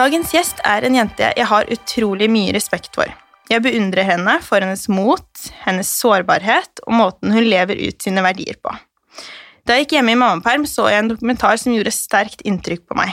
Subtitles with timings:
[0.00, 3.10] Dagens gjest er en jente jeg har utrolig mye respekt for.
[3.50, 5.26] Jeg beundrer henne for hennes mot,
[5.66, 8.72] hennes sårbarhet og måten hun lever ut sine verdier på.
[9.68, 12.96] Da jeg gikk hjemme i mammaperm, så jeg en dokumentar som gjorde sterkt inntrykk på
[12.96, 13.12] meg.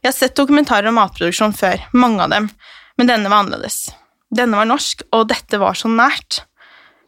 [0.00, 2.48] Jeg har sett dokumentarer om matproduksjon før, mange av dem,
[2.96, 3.90] men denne var annerledes.
[4.32, 6.40] Denne var norsk, og dette var så nært.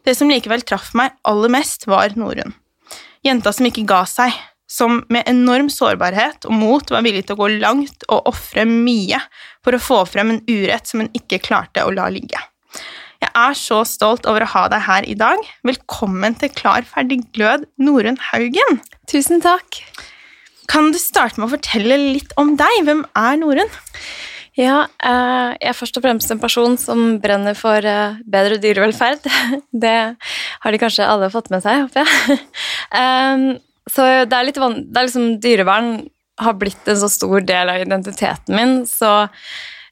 [0.05, 2.53] Det som likevel traff meg aller mest, var Norunn.
[3.25, 4.37] Jenta som ikke ga seg,
[4.71, 9.19] som med enorm sårbarhet og mot var villig til å gå langt og ofre mye
[9.65, 12.39] for å få frem en urett som hun ikke klarte å la ligge.
[13.21, 15.43] Jeg er så stolt over å ha deg her i dag.
[15.67, 18.79] Velkommen til Klar, ferdig, glød, Norunn Haugen.
[19.11, 19.83] Tusen takk.
[20.71, 22.81] Kan du starte med å fortelle litt om deg?
[22.87, 23.73] Hvem er Norunn?
[24.57, 29.27] Ja, eh, jeg er først og fremst en person som brenner for eh, bedre dyrevelferd.
[29.85, 29.97] Det
[30.63, 32.39] har de kanskje alle fått med seg, håper jeg.
[33.91, 35.91] Så det er litt van det er liksom Dyrevern
[36.41, 39.29] har blitt en så stor del av identiteten min, så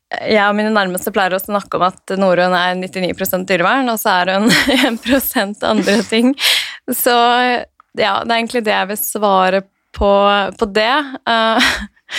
[0.10, 4.16] jeg og mine nærmeste pleier å snakke om at Norun er 99% dyrevern, og så
[4.24, 4.50] er hun
[4.96, 6.34] 1% andre ting.
[6.90, 7.14] Så
[8.00, 9.62] ja, det er egentlig det jeg vil svare
[9.96, 10.12] på,
[10.58, 10.96] på det.
[11.30, 11.70] Uh,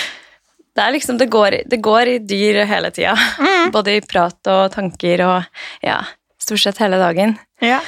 [0.76, 3.16] det er liksom Det går, det går i dyr hele tida.
[3.42, 3.72] Mm.
[3.76, 5.98] Både i prat og tanker og ja,
[6.38, 7.34] stort sett hele dagen.
[7.58, 7.82] Ja.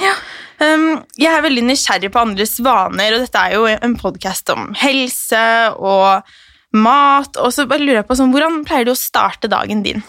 [0.00, 0.16] ja.
[0.58, 4.72] Um, jeg er veldig nysgjerrig på andres vaner, og dette er jo en podkast om
[4.80, 5.42] helse
[5.78, 6.26] og
[6.74, 7.38] mat.
[7.38, 10.02] Og så bare lurer jeg på sånn, Hvordan pleier du å starte dagen din?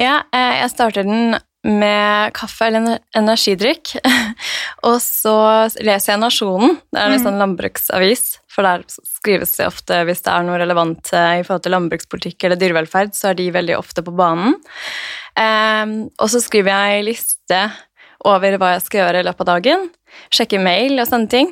[0.00, 3.96] Ja, eh, jeg starter den med kaffe eller energidrikk.
[4.88, 5.36] og så
[5.82, 6.76] leser jeg Nasjonen.
[6.92, 7.24] Det er en mm.
[7.26, 8.24] sånn landbruksavis.
[8.52, 12.46] For der skrives det ofte hvis det er noe relevant eh, i forhold til landbrukspolitikk
[12.46, 14.56] eller dyrevelferd, så er de veldig ofte på banen.
[15.36, 17.58] Um, og så skriver jeg liste
[18.24, 19.86] over hva jeg skal gjøre i løpet av dagen.
[20.32, 21.50] Sjekke mail og sånne ting.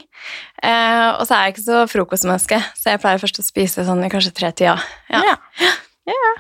[0.63, 4.05] Eh, og så er jeg ikke så frokostmenneske, så jeg pleier først å spise sånn
[4.07, 4.79] i kanskje tretida.
[5.13, 5.23] Ja.
[5.29, 5.73] ja.
[6.09, 6.35] ja.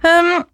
[0.00, 0.44] Um,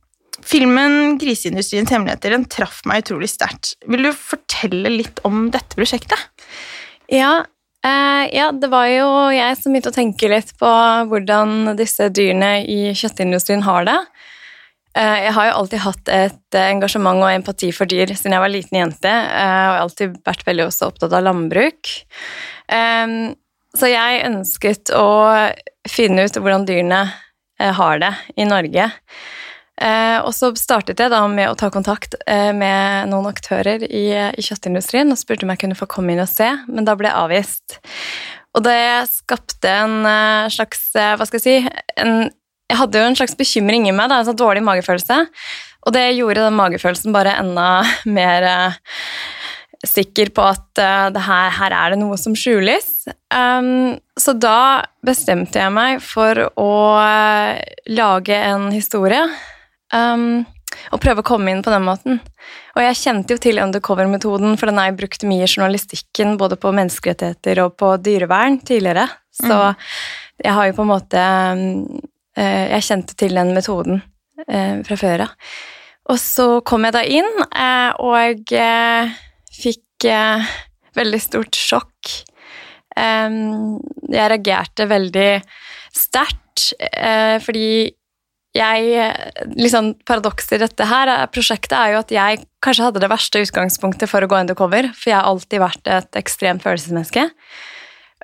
[0.47, 3.77] filmen 'Griseindustriens hemmeligheter' den traff meg utrolig sterkt.
[3.89, 6.19] Vil du fortelle litt om dette prosjektet?
[7.12, 7.47] Ja,
[7.87, 10.72] eh, ja, det var jo jeg som begynte å tenke litt på
[11.11, 14.01] hvordan disse dyrene i kjøttindustrien har det.
[14.97, 18.43] Eh, jeg har jo alltid hatt et eh, engasjement og empati for dyr siden jeg
[18.43, 21.93] var liten jente, eh, og har alltid vært veldig også opptatt av landbruk.
[23.77, 25.09] Så jeg ønsket å
[25.87, 27.03] finne ut hvordan dyrene
[27.61, 28.09] har det
[28.41, 28.89] i Norge.
[30.25, 34.09] Og så startet jeg da med å ta kontakt med noen aktører i,
[34.41, 37.21] kjøttindustrien og spurte om jeg kunne få komme inn og se, men da ble jeg
[37.21, 37.78] avvist.
[38.57, 38.81] Og det
[39.13, 40.01] skapte en
[40.51, 42.27] slags hva skal jeg si, en
[42.66, 45.21] jeg hadde jo en slags bekymring i meg, da, en sånn dårlig magefølelse.
[45.87, 47.69] Og det gjorde den magefølelsen bare enda
[48.19, 48.78] mer uh,
[49.87, 53.06] sikker på at uh, her, her, er det noe som skjules.
[53.31, 57.54] Um, så da bestemte jeg meg for å uh,
[57.93, 59.22] lage en historie.
[59.94, 60.43] Um,
[60.93, 62.19] og prøve å komme inn på den måten.
[62.77, 66.75] Og jeg kjente jo til undercover-metoden, for den er brukt mye i journalistikken, både på
[66.75, 69.06] menneskerettigheter og på dyrevern tidligere.
[69.33, 69.88] Så mm.
[70.44, 74.03] jeg har jo på en måte Eh, jeg kjente til den metoden
[74.47, 75.35] eh, fra før av.
[76.13, 78.53] Og så kom jeg da inn, eh, og
[79.57, 80.07] fikk
[80.97, 82.11] veldig stort sjokk.
[82.97, 85.31] Jeg reagerte veldig
[85.97, 86.67] sterkt,
[87.45, 87.71] fordi
[88.57, 89.09] jeg
[89.57, 94.13] liksom, Paradokset i dette her, prosjektet er jo at jeg kanskje hadde det verste utgangspunktet
[94.13, 97.27] for å gå undercover, for jeg har alltid vært et ekstremt følelsesmenneske.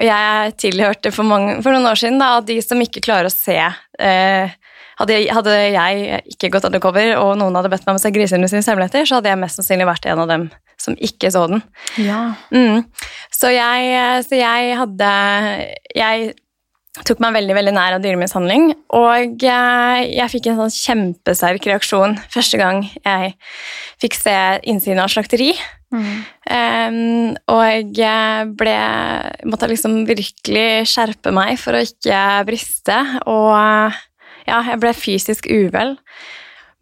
[0.00, 3.32] Og jeg tilhørte for, mange, for noen år siden da, de som ikke klarer å
[3.32, 4.54] se eh,
[5.00, 8.70] hadde, hadde, jeg ikke gått undercover, og noen hadde bedt meg om å se Griseindustriens
[8.70, 10.46] hemmeligheter, så hadde jeg mest sannsynlig vært en av dem
[10.80, 11.62] som ikke så den.
[12.02, 12.22] Ja.
[12.54, 12.86] Mm.
[13.30, 15.10] Så, jeg, så jeg hadde
[15.94, 16.32] Jeg
[17.08, 18.72] tok meg veldig veldig nær av dyremishandling.
[18.98, 23.32] Og jeg, jeg fikk en sånn kjempesterk reaksjon første gang jeg
[24.02, 24.36] fikk se
[24.68, 25.52] innsiden av slakteri.
[25.92, 26.24] Mm.
[26.48, 28.76] Um, og jeg ble
[29.48, 32.98] måtte liksom virkelig skjerpe meg for å ikke briste.
[33.28, 33.52] Og
[34.48, 35.96] ja, jeg ble fysisk uvel.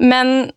[0.00, 0.50] Men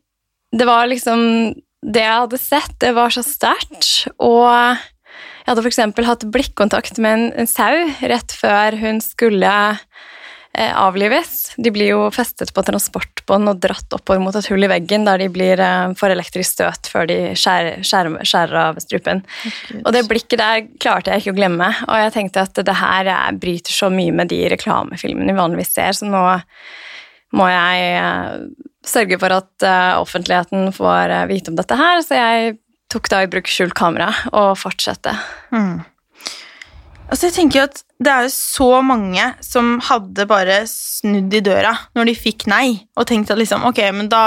[0.53, 1.53] det var liksom
[1.83, 4.05] Det jeg hadde sett, det var så sterkt.
[4.23, 5.81] Og jeg hadde f.eks.
[6.07, 9.49] hatt blikkontakt med en, en, sau rett før hun skulle
[10.53, 11.53] avlives.
[11.57, 15.23] De blir jo festet på transportbånd og dratt oppover mot et hull i veggen der
[15.23, 19.23] de blir, eh, får elektrisk støt før de skjærer, skjærer, skjærer av strupen.
[19.81, 23.09] Og det blikket der klarte jeg ikke å glemme, og jeg tenkte at det her
[23.33, 26.21] bryter så mye med de reklamefilmene vi vanligvis ser, så nå
[27.33, 28.37] må jeg eh,
[28.85, 29.65] sørge for at
[29.97, 32.57] offentligheten får vite om dette her, så jeg
[32.93, 35.15] tok da i bruk skjult kamera og fortsette.
[35.55, 35.81] Mm.
[37.13, 41.75] Altså, jeg tenker at det er jo så mange som hadde bare snudd i døra
[41.93, 44.23] når de fikk nei, og tenkt at liksom, ok, men da,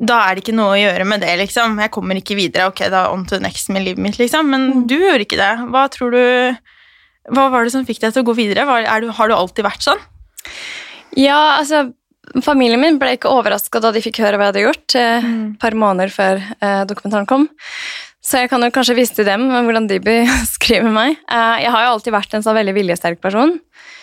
[0.00, 1.76] da er det ikke noe å gjøre med det, liksom.
[1.84, 4.48] Jeg kommer ikke videre, ok, da on to the next med livet mitt, liksom.
[4.48, 4.86] Men Mm.
[4.88, 5.52] du gjorde ikke det.
[5.70, 6.56] Hva tror du
[7.30, 8.64] Hva var det som fikk deg til å gå videre?
[8.88, 10.00] Er du, har du alltid vært sånn?
[11.20, 11.92] Ja, altså
[12.42, 15.52] Familien min ble ikke overraska da de fikk høre hva jeg hadde gjort, et Mm.
[15.52, 17.48] et par måneder før eh, dokumentaren kom.
[18.20, 21.16] Så jeg kan jo kanskje vise til dem hvordan de beskriver meg.
[21.24, 23.56] Eh, jeg har jo alltid vært en sånn veldig viljesterk person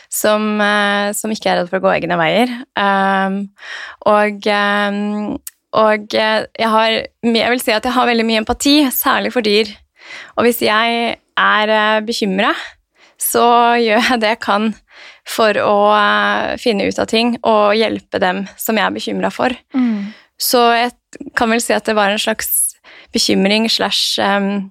[0.10, 2.54] som, eh, som ikke er redd for å gå egne veier.
[2.80, 3.44] Um,
[4.10, 4.50] og
[5.78, 6.90] og eh, jeg har
[7.28, 9.70] Jeg vil si at jeg har veldig mye empati, særlig for dyr.
[10.40, 12.54] Og hvis jeg er bekymra,
[13.22, 14.72] så gjør jeg det jeg kan
[15.28, 19.54] for å eh, finne ut av ting og hjelpe dem som jeg er bekymra for.
[20.40, 20.94] Så jeg
[21.36, 22.67] kan vel si at det var en slags
[23.16, 24.70] bekymring slash um,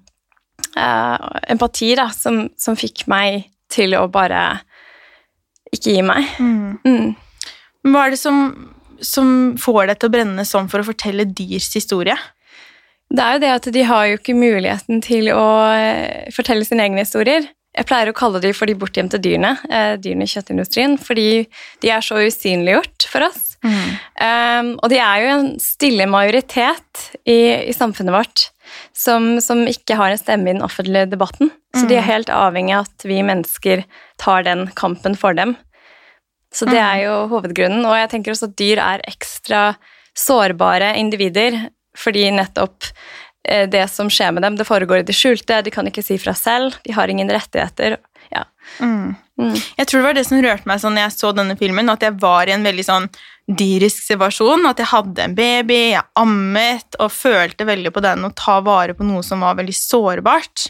[0.77, 1.17] uh,
[1.49, 4.61] empati da, som, som fikk meg til å bare
[5.73, 6.31] ikke gi meg.
[6.39, 6.77] Mm.
[6.87, 7.11] Mm.
[7.91, 8.39] Hva er det som,
[9.03, 9.29] som
[9.59, 12.17] får deg til å brenne sånn for å fortelle dyrs historie?
[13.07, 16.83] Det er jo det at de har jo ikke muligheten til å eh, fortelle sine
[16.87, 17.45] egne historier.
[17.77, 21.45] Jeg pleier å kalle de for de bortgjemte dyrene, eh, dyrene i kjøttindustrien, fordi
[21.83, 23.46] de er så usynliggjort for oss.
[23.65, 28.47] Um, og de er jo en stille majoritet i, i samfunnet vårt
[28.95, 31.51] som, som ikke har en stemme i den offentlige debatten.
[31.75, 33.83] Så de er helt avhengig av at vi mennesker
[34.21, 35.55] tar den kampen for dem.
[36.53, 37.85] Så det er jo hovedgrunnen.
[37.85, 39.61] Og jeg tenker også at dyr er ekstra
[40.17, 41.59] sårbare individer,
[41.97, 42.87] fordi nettopp
[43.47, 46.17] eh, det som skjer med dem, det foregår i det skjulte, de kan ikke si
[46.21, 47.99] fra selv, de har ingen rettigheter.
[48.33, 48.47] Ja.
[48.81, 49.13] Mm.
[49.37, 49.53] Mm.
[49.53, 52.05] Jeg tror det var det som rørte meg sånn når jeg så denne filmen, at
[52.05, 53.09] jeg var i en veldig sånn
[53.47, 54.67] dyrisk situasjon.
[54.69, 58.97] At jeg hadde en baby, jeg ammet og følte veldig på den å ta vare
[58.97, 60.69] på noe som var veldig sårbart.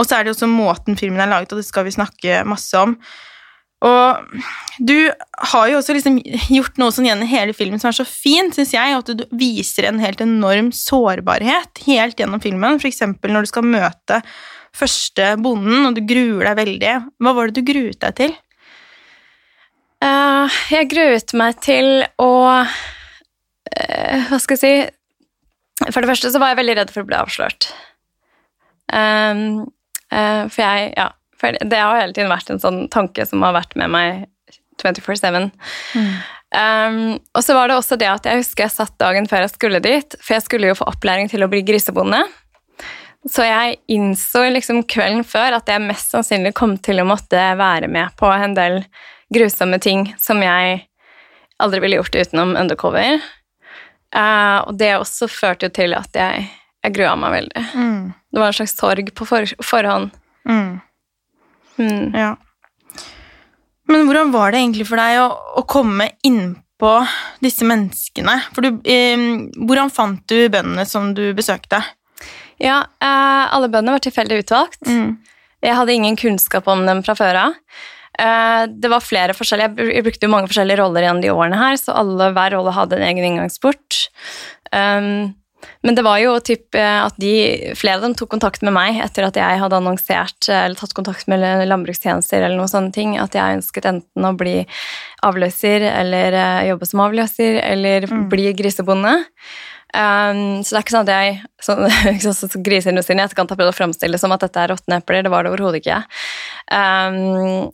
[0.00, 2.78] Og så er det også måten filmen er laget, og det skal vi snakke masse
[2.78, 2.96] om.
[3.80, 4.40] Og
[4.84, 5.08] du
[5.52, 6.18] har jo også liksom
[6.52, 9.88] gjort noe sånn gjennom hele filmen som er så fint, syns jeg, at du viser
[9.88, 12.80] en helt enorm sårbarhet helt gjennom filmen.
[12.84, 14.20] Eksempel når du skal møte
[14.76, 16.94] første bonden, og du gruer deg veldig.
[17.24, 18.36] Hva var det du gruet deg til?
[20.00, 26.40] Eh, jeg gruet meg til å eh, Hva skal jeg si For det første så
[26.40, 27.68] var jeg veldig redd for å bli avslørt.
[28.88, 29.68] Um,
[30.08, 31.10] eh, for jeg Ja.
[31.40, 34.26] For det har hele tiden vært en sånn tanke som har vært med meg
[34.82, 35.46] 24-7.
[36.52, 39.54] Um, og så var det også det at jeg husker jeg satt dagen før jeg
[39.54, 42.20] skulle dit, for jeg skulle jo få opplæring til å bli grisebonde.
[43.24, 47.88] Så jeg innså liksom kvelden før at jeg mest sannsynlig kom til å måtte være
[47.88, 48.82] med på en del
[49.34, 50.84] grusomme ting som jeg
[51.60, 53.20] aldri ville gjort utenom undercover.
[54.10, 56.46] Uh, og det også førte jo til at jeg,
[56.84, 57.66] jeg grua meg veldig.
[57.74, 58.00] Mm.
[58.30, 60.10] Det var en slags sorg på for, forhånd.
[60.48, 60.80] Mm.
[61.78, 62.16] Mm.
[62.16, 62.34] Ja.
[63.90, 65.28] Men hvordan var det egentlig for deg å,
[65.60, 66.92] å komme innpå
[67.42, 68.36] disse menneskene?
[68.54, 69.24] For du, eh,
[69.58, 71.82] hvordan fant du bøndene som du besøkte?
[72.60, 74.82] Ja, eh, alle bøndene var tilfeldig utvalgt.
[74.86, 75.16] Mm.
[75.60, 77.58] Jeg hadde ingen kunnskap om dem fra før av.
[78.18, 81.76] Eh, Det var flere forskjellige, jeg brukte jo mange forskjellige roller gjennom de årene her,
[81.80, 84.08] så alle, hver rolle hadde en egen inngangsport.
[84.72, 85.36] Um,
[85.84, 87.32] men det var jo typ eh, at de,
[87.76, 90.94] flere av dem tok kontakt med meg etter at jeg hadde annonsert eh, eller tatt
[90.96, 94.62] kontakt med landbrukstjenester eller noen sånne ting, at jeg ønsket enten å bli
[95.26, 96.38] avløser eller
[96.70, 99.18] jobbe som avløser eller bli grisebonde.
[99.90, 101.30] Um, så det er ikke sånn at jeg
[101.66, 101.74] så,
[102.22, 105.24] så, så Griseindustrien i etterkant har prøvd å framstille som at dette er råtne epler.
[105.26, 105.98] Det var det overhodet ikke.
[106.70, 107.70] Um,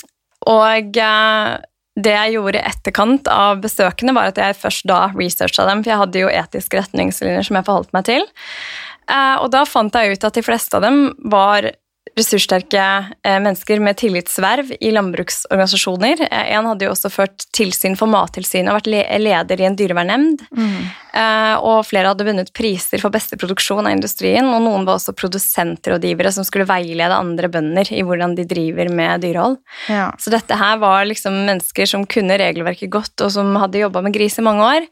[0.47, 1.55] og eh,
[1.97, 5.93] det jeg gjorde i etterkant av besøkene, var at jeg først da researcha dem, for
[5.93, 8.27] jeg hadde jo etiske retningslinjer som jeg forholdt meg til.
[9.09, 11.71] Eh, og da fant jeg ut at de fleste av dem var
[12.17, 12.83] ressurssterke
[13.23, 16.23] eh, mennesker med tillitsverv i landbruksorganisasjoner.
[16.31, 20.47] Eh, en hadde jo også ført tilsyn for Mattilsynet og vært leder i en dyrevernnemnd.
[20.57, 20.79] Mm.
[21.65, 26.29] og flere hadde vunnet priser for beste produksjon av industrien, og noen var også produsentrådgivere
[26.35, 29.57] som skulle veilede andre bønder i hvordan de driver med dyrehold.
[29.89, 30.11] Ja.
[30.21, 34.13] Så dette her var liksom mennesker som kunne regelverket godt, og som hadde jobba med
[34.19, 34.91] gris i mange år.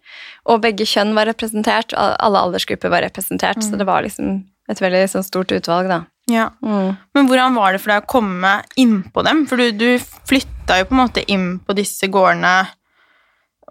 [0.48, 4.40] Og begge kjønn var representert, alle aldersgrupper var representert, så det var liksom
[4.72, 6.04] et veldig sånn stort utvalg, da.
[6.30, 6.48] Ja.
[6.64, 6.94] Mm.
[7.14, 9.44] Men hvordan var det for deg å komme innpå dem?
[9.50, 12.56] For du, du flytta jo på en måte inn på disse gårdene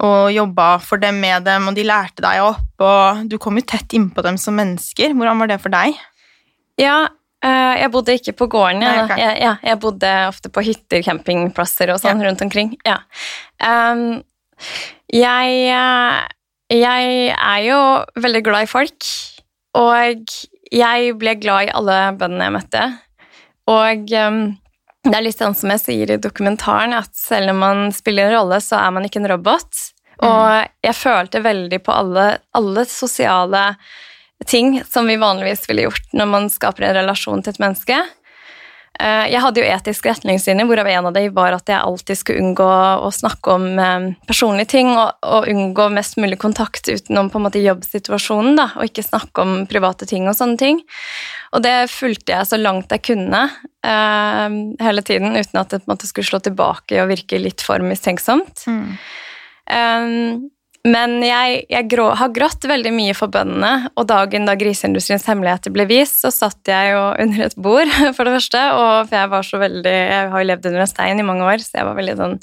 [0.04, 3.66] og jobba for dem med dem, og de lærte deg opp, og du kom jo
[3.70, 5.14] tett innpå dem som mennesker.
[5.14, 6.00] Hvordan var det for deg?
[6.82, 6.98] Ja,
[7.46, 8.82] eh, jeg bodde ikke på gården.
[8.82, 12.74] Nei, Jeg, jeg, ja, jeg bodde ofte på hytter, campingplasser og sånn rundt omkring.
[12.88, 13.04] Ja.
[13.62, 14.24] Um,
[15.14, 16.18] jeg, eh,
[16.74, 17.80] jeg er jo
[18.18, 19.14] veldig glad i folk,
[19.78, 20.34] og
[20.74, 22.84] jeg ble glad i alle bøndene jeg møtte.
[23.72, 24.40] Og um,
[25.04, 28.38] det er litt sånn som jeg sier i dokumentaren, at selv når man spiller en
[28.40, 29.84] rolle, så er man ikke en robot.
[30.24, 32.26] Og jeg følte veldig på alle,
[32.56, 33.64] alle sosiale
[34.48, 38.00] ting som vi vanligvis ville gjort når man skaper en relasjon til et menneske.
[39.02, 42.44] Eh, jeg hadde jo etiske retningslinjer, hvorav en av dem var at jeg alltid skulle
[42.44, 42.68] unngå
[43.02, 47.48] å snakke om eh, personlige ting og, og unngå mest mulig kontakt utenom på en
[47.48, 50.84] måte jobbsituasjonen, da, og ikke snakke om private ting og sånne ting.
[51.58, 55.88] Og det fulgte jeg så langt jeg kunne uh, hele tiden, uten at det på
[55.88, 58.66] en måte skulle slå tilbake og virke litt for mistenksomt.
[58.66, 58.88] Mm.
[59.70, 60.50] Um,
[60.84, 65.72] men jeg, jeg grå, har grått veldig mye for bøndene, og dagen da griseindustriens hemmeligheter
[65.72, 69.32] ble vist, så satt jeg jo under et bord, for det første, og for jeg
[69.32, 71.88] var så veldig Jeg har jo levd under en stein i mange år, så jeg
[71.88, 72.40] var veldig sånn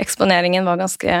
[0.00, 1.16] Eksponeringen var ganske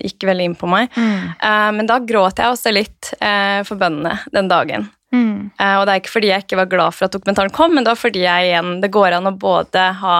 [0.00, 0.94] Gikk veldig inn på meg.
[0.96, 1.34] Mm.
[1.42, 4.86] Uh, men da gråt jeg også litt uh, for bøndene den dagen.
[5.12, 5.50] Mm.
[5.60, 7.84] Uh, og det er ikke fordi jeg ikke var glad for at dokumentaren kom, men
[7.84, 10.16] det var fordi jeg igjen Det går an å både ha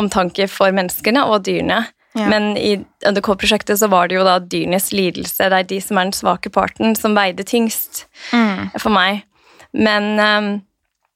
[0.00, 1.82] omtanke for menneskene og dyrene.
[2.12, 2.26] Ja.
[2.28, 2.76] Men i
[3.08, 6.52] NDK-prosjektet så var det jo da dyrenes lidelse, det er de som er den svake
[6.52, 8.04] parten, som veide tyngst
[8.34, 8.76] mm.
[8.76, 9.24] for meg.
[9.72, 10.50] Men, um,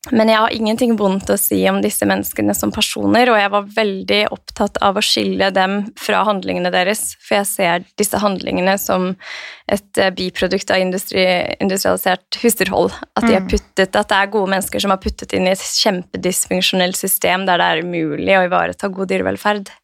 [0.09, 3.69] men, jeg har ingenting vondt å si om disse menneskene som personer, og jeg var
[3.77, 9.11] veldig opptatt av å skille dem fra handlingene deres, for jeg ser disse handlingene som
[9.69, 11.27] et uh, biprodukt av industri,
[11.61, 12.95] industrialisert husdyrhold.
[13.19, 13.51] At, de mm.
[13.53, 17.61] puttet, at det er gode mennesker som har puttet inn i et kjempedysfunksjonelt system der
[17.61, 19.77] det er umulig å ivareta god dyrevelferd.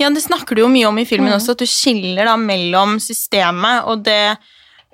[0.00, 1.36] Ja, det snakker du jo mye om i filmen mm.
[1.38, 4.36] også, at du skiller da mellom systemet, og det,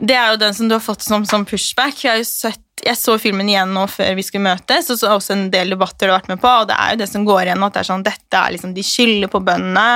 [0.01, 2.03] det er jo den som du har fått som, som pushback.
[2.05, 5.47] Jeg, sett, jeg, så filmen igjen nå før vi skulle møtes, og så også en
[5.53, 7.65] del debatter du har vært med på, og det er jo det som går igjen,
[7.67, 9.89] at det er sånn, dette er liksom, de skylder på bøndene,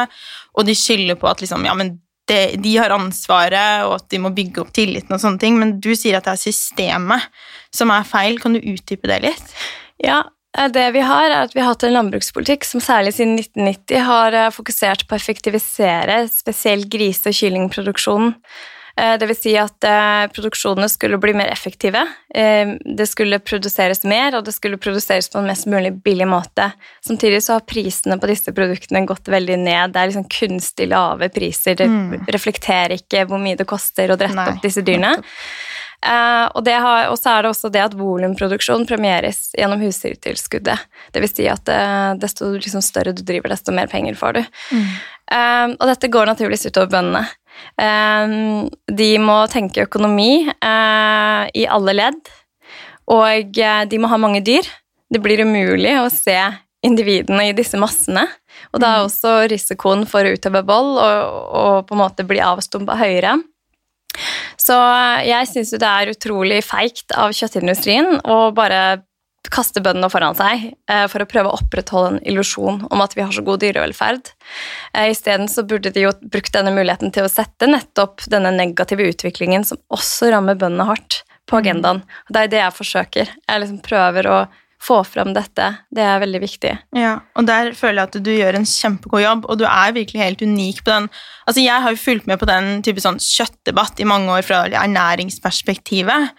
[0.54, 1.96] og de skylder på at liksom, ja, men
[2.28, 5.76] det, de har ansvaret, og at de må bygge opp tilliten og sånne ting, men
[5.84, 7.26] du sier at det er systemet
[7.74, 8.38] som er feil.
[8.40, 9.52] Kan du utdype det litt?
[10.02, 10.22] Ja,
[10.74, 14.36] det vi har, er at vi har hatt en landbrukspolitikk som særlig siden 1990 har
[14.38, 18.36] eh, fokusert på å effektivisere spesielt grise- og kyllingproduksjonen.
[18.94, 19.18] Dvs.
[19.18, 19.84] det vil si at
[20.30, 21.98] produksjonene skulle bli mer effektive.
[22.30, 26.68] Det skulle produseres mer, og det skulle produseres på en mest mulig billig måte.
[27.02, 29.96] Samtidig så har prisene på disse produktene gått veldig ned.
[29.96, 31.74] Det er liksom kunstig lave priser.
[31.80, 32.28] Det mm.
[32.38, 35.16] reflekterer ikke hvor mye det koster å drette opp disse dyrene.
[36.04, 40.82] Uh, og, har, og, så er det også det at volumproduksjon premieres gjennom husdyrtilskuddet.
[41.16, 41.32] Dvs.
[41.38, 44.42] Si at uh, desto liksom, større du driver, desto mer penger får du.
[44.76, 44.84] Mm.
[45.24, 47.24] Um, og dette går naturligvis utover bøndene.
[48.98, 52.18] de må tenke økonomi i alle ledd,
[53.08, 54.66] og de må ha mange dyr.
[55.08, 56.36] Det blir umulig å se
[56.84, 58.26] individene i disse massene.
[58.74, 59.08] Og da er mm.
[59.08, 63.38] også risikoen for å utøve vold og, og på en måte bli avstumpa høyere.
[64.60, 64.76] Så
[65.26, 69.02] jeg syns jo det er utrolig feigt av kjøttindustrien å bare
[69.52, 73.24] kaste bøndene foran seg eh, for å prøve å opprettholde en illusjon om at vi
[73.24, 74.32] har så god dyrevelferd.
[74.94, 79.06] Eh, Isteden så burde de jo brukt denne muligheten til å sette nettopp denne negative
[79.12, 81.98] utviklingen som også rammer bøndene hardt, på agendaen.
[82.24, 83.32] Og det er det jeg forsøker.
[83.36, 84.36] Jeg liksom prøver å
[84.84, 85.70] få fram dette.
[85.94, 86.72] Det er veldig viktig.
[86.98, 90.20] Ja, og der føler jeg at du gjør en kjempegod jobb, og du er virkelig
[90.20, 91.08] helt unik på den.
[91.48, 94.64] Altså, Jeg har jo fulgt med på den type sånn kjøttdebatt i mange år fra
[94.68, 96.34] ernæringsperspektivet.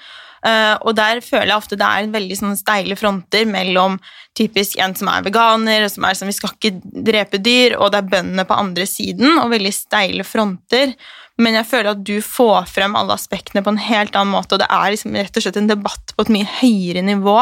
[0.45, 3.95] Uh, og der føler jeg ofte det er veldig sånn steile fronter mellom
[4.37, 7.89] typisk en som er veganer, og som er sånn vi skal ikke drepe dyr, og
[7.93, 10.93] det er bøndene på andre siden, og veldig steile fronter.
[11.41, 14.61] Men jeg føler at du får frem alle aspektene på en helt annen måte, og
[14.61, 17.39] det er liksom rett og slett en debatt på et mye høyere nivå.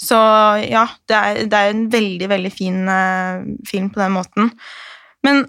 [0.00, 0.18] Så
[0.66, 4.50] ja, det er, det er en veldig, veldig fin uh, film på den måten.
[5.24, 5.44] Men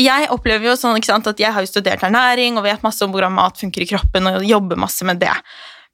[0.00, 3.12] jeg opplever jo sånn sant, at jeg har jo studert ernæring og vet masse om
[3.14, 5.34] hvordan mat funker i kroppen, og jobber masse med det.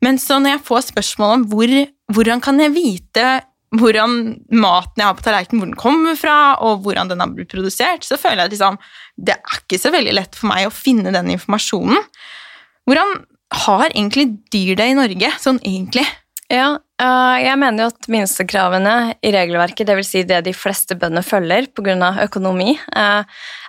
[0.01, 1.75] Men så når jeg får spørsmål om hvor,
[2.15, 3.27] hvordan kan jeg vite
[3.79, 4.15] hvordan
[4.51, 8.03] maten jeg har på tallerkenen, hvor den kommer fra, og hvordan den har blitt produsert,
[8.03, 8.79] så føler jeg at liksom,
[9.15, 12.01] det er ikke så veldig lett for meg å finne den informasjonen.
[12.89, 13.13] Hvordan
[13.67, 16.07] har egentlig dyr det i Norge, sånn egentlig?
[16.51, 20.11] Ja, Eh, jeg mener jo at minstekravene i regelverket, dvs.
[20.11, 22.11] Si det de fleste bønder følger pga.
[22.27, 23.23] økonomi, eh,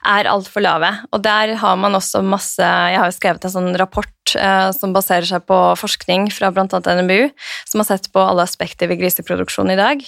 [0.04, 0.90] er altfor lave.
[1.14, 4.94] Og der har man også masse Jeg har jo skrevet en sånn rapport eh, som
[4.94, 6.68] baserer seg på forskning fra bl.a.
[6.68, 7.32] NMBU,
[7.66, 10.02] som har sett på alle aspekter ved griseproduksjon i dag.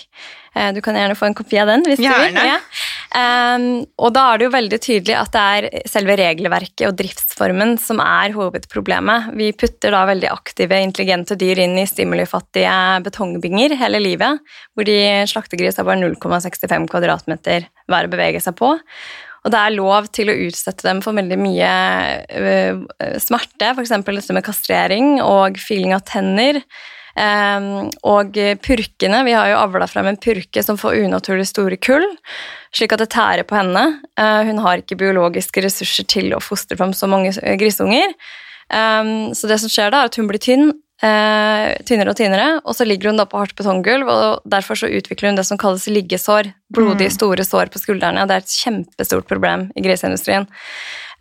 [0.53, 2.30] Du kan gjerne få en kopi av den hvis gjerne.
[2.30, 2.46] du vil.
[2.46, 2.60] Ja.
[3.13, 7.75] Um, og da er det jo veldig tydelig at det er selve regelverket og driftsformen
[7.82, 9.27] som er hovedproblemet.
[9.38, 12.74] Vi putter da veldig aktive, intelligente dyr inn i stimulifattige
[13.05, 14.41] betongbinger hele livet,
[14.74, 14.98] hvor de
[15.29, 18.74] slaktegris har bare 0,65 kvadratmeter hver å bevege seg på.
[19.43, 21.72] Og det er lov til å utsette dem for veldig mye
[23.22, 23.93] smerte, f.eks.
[23.93, 26.63] dette med kastrering og filing av tenner.
[27.13, 28.34] Um, og
[28.65, 32.05] purkene Vi har jo avla frem en purke som får unaturlig store kull,
[32.74, 33.84] slik at det tærer på henne.
[34.17, 38.15] Uh, hun har ikke biologiske ressurser til å fostre fram så mange grisunger.
[38.74, 40.72] Um, så det som skjer da, er at hun blir tynn,
[41.03, 44.89] uh, tynnere og tynnere, og så ligger hun da på hardt betonggulv, og derfor så
[44.89, 46.50] utvikler hun det som kalles liggesår.
[46.74, 47.17] Blodige, mm.
[47.20, 48.25] store sår på skuldrene.
[48.25, 50.50] Det er et kjempestort problem i griseindustrien.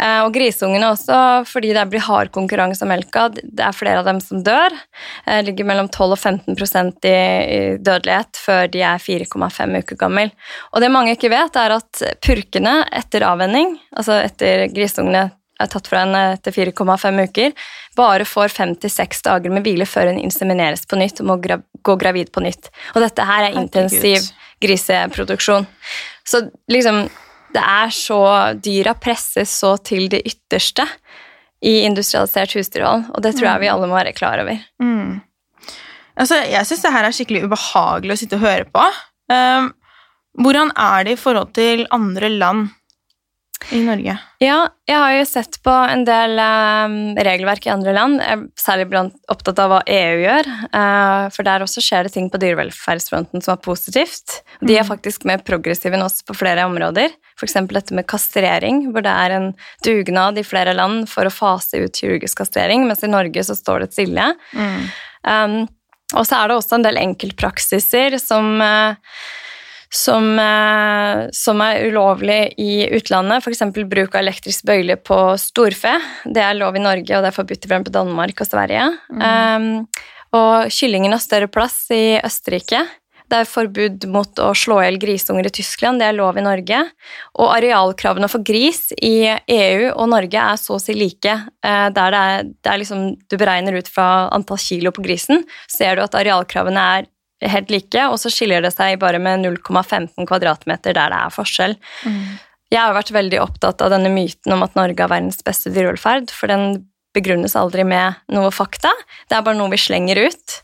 [0.02, 1.16] Eh, og grisungene også,
[1.48, 3.28] fordi det blir hard konkurranse om melka.
[3.32, 4.74] Det er flere av dem som dør.
[4.74, 7.18] Det eh, ligger mellom 12 og 15% i
[7.78, 10.32] dødelighet før de er 4,5 uker gammel.
[10.72, 15.28] Og det mange ikke vet, er at purkene etter avvenning, altså etter grisungene
[15.62, 17.52] er tatt fra henne etter 4,5 uker,
[17.98, 21.94] bare får 5-6 dager med hvile før hun insemineres på nytt og må gra gå
[21.98, 22.70] gravid på nytt.
[22.96, 24.26] Og dette her er intensiv
[24.62, 25.66] griseproduksjon.
[26.26, 27.04] Så liksom
[27.52, 28.22] det er så
[28.62, 30.86] Dyra presses så til det ytterste
[31.62, 33.74] i industrialisert husdyrhold, og det tror jeg vi mm.
[33.74, 34.58] alle må være klar over.
[34.82, 35.20] Mm.
[36.18, 38.84] Altså, jeg syns det her er skikkelig ubehagelig å sitte og høre på.
[39.32, 39.70] Um,
[40.42, 42.70] hvordan er det i forhold til andre land?
[43.70, 44.14] i Norge?
[44.42, 44.56] Ja,
[44.88, 48.18] jeg har jo sett på en del um, regelverk i andre land.
[48.18, 50.48] Jeg er særlig blant, opptatt av hva EU gjør.
[50.74, 54.40] Uh, for der også skjer det ting på dyrevelferdsfronten som er positivt.
[54.60, 54.90] De er mm.
[54.90, 57.14] faktisk mer progressive enn oss på flere områder.
[57.38, 57.58] F.eks.
[57.70, 59.50] dette med kastrering, hvor det er en
[59.86, 63.84] dugnad i flere land for å fase ut kirurgisk kastrering, mens i Norge så står
[63.86, 64.32] det stille.
[64.56, 64.82] Mm.
[65.22, 65.60] Um,
[66.12, 68.98] og så er det også en del enkeltpraksiser som uh,
[69.92, 73.60] som, eh, som, er ulovlig i utlandet, f.eks.
[73.76, 75.92] bruk av elektrisk bøyle på storfe.
[76.24, 78.88] Det er lov i Norge, og det er forbudt i Danmark og Sverige.
[79.12, 79.20] Mm.
[79.20, 79.68] Um,
[80.32, 82.86] og kyllingen har større plass i Østerrike.
[83.32, 86.44] Det er forbud mot å slå i hjel grisunger i Tyskland, det er lov i
[86.44, 86.82] Norge.
[87.40, 91.32] Og arealkravene for gris i EU og Norge er så å si like.
[91.64, 95.46] Eh, der det er, det er liksom, du beregner ut fra antall kilo på grisen,
[95.64, 97.08] ser du at arealkravene er
[97.54, 101.76] helt like, og så skiller det seg bare med 0,15 kvadratmeter der det er forskjell.
[102.04, 102.24] Mm.
[102.72, 106.32] Jeg har vært veldig opptatt av denne myten om at Norge har verdens beste dyrevelferd,
[106.32, 106.84] for den
[107.16, 108.92] begrunnes aldri med noe fakta.
[109.28, 110.60] Det er bare noe vi slenger ut.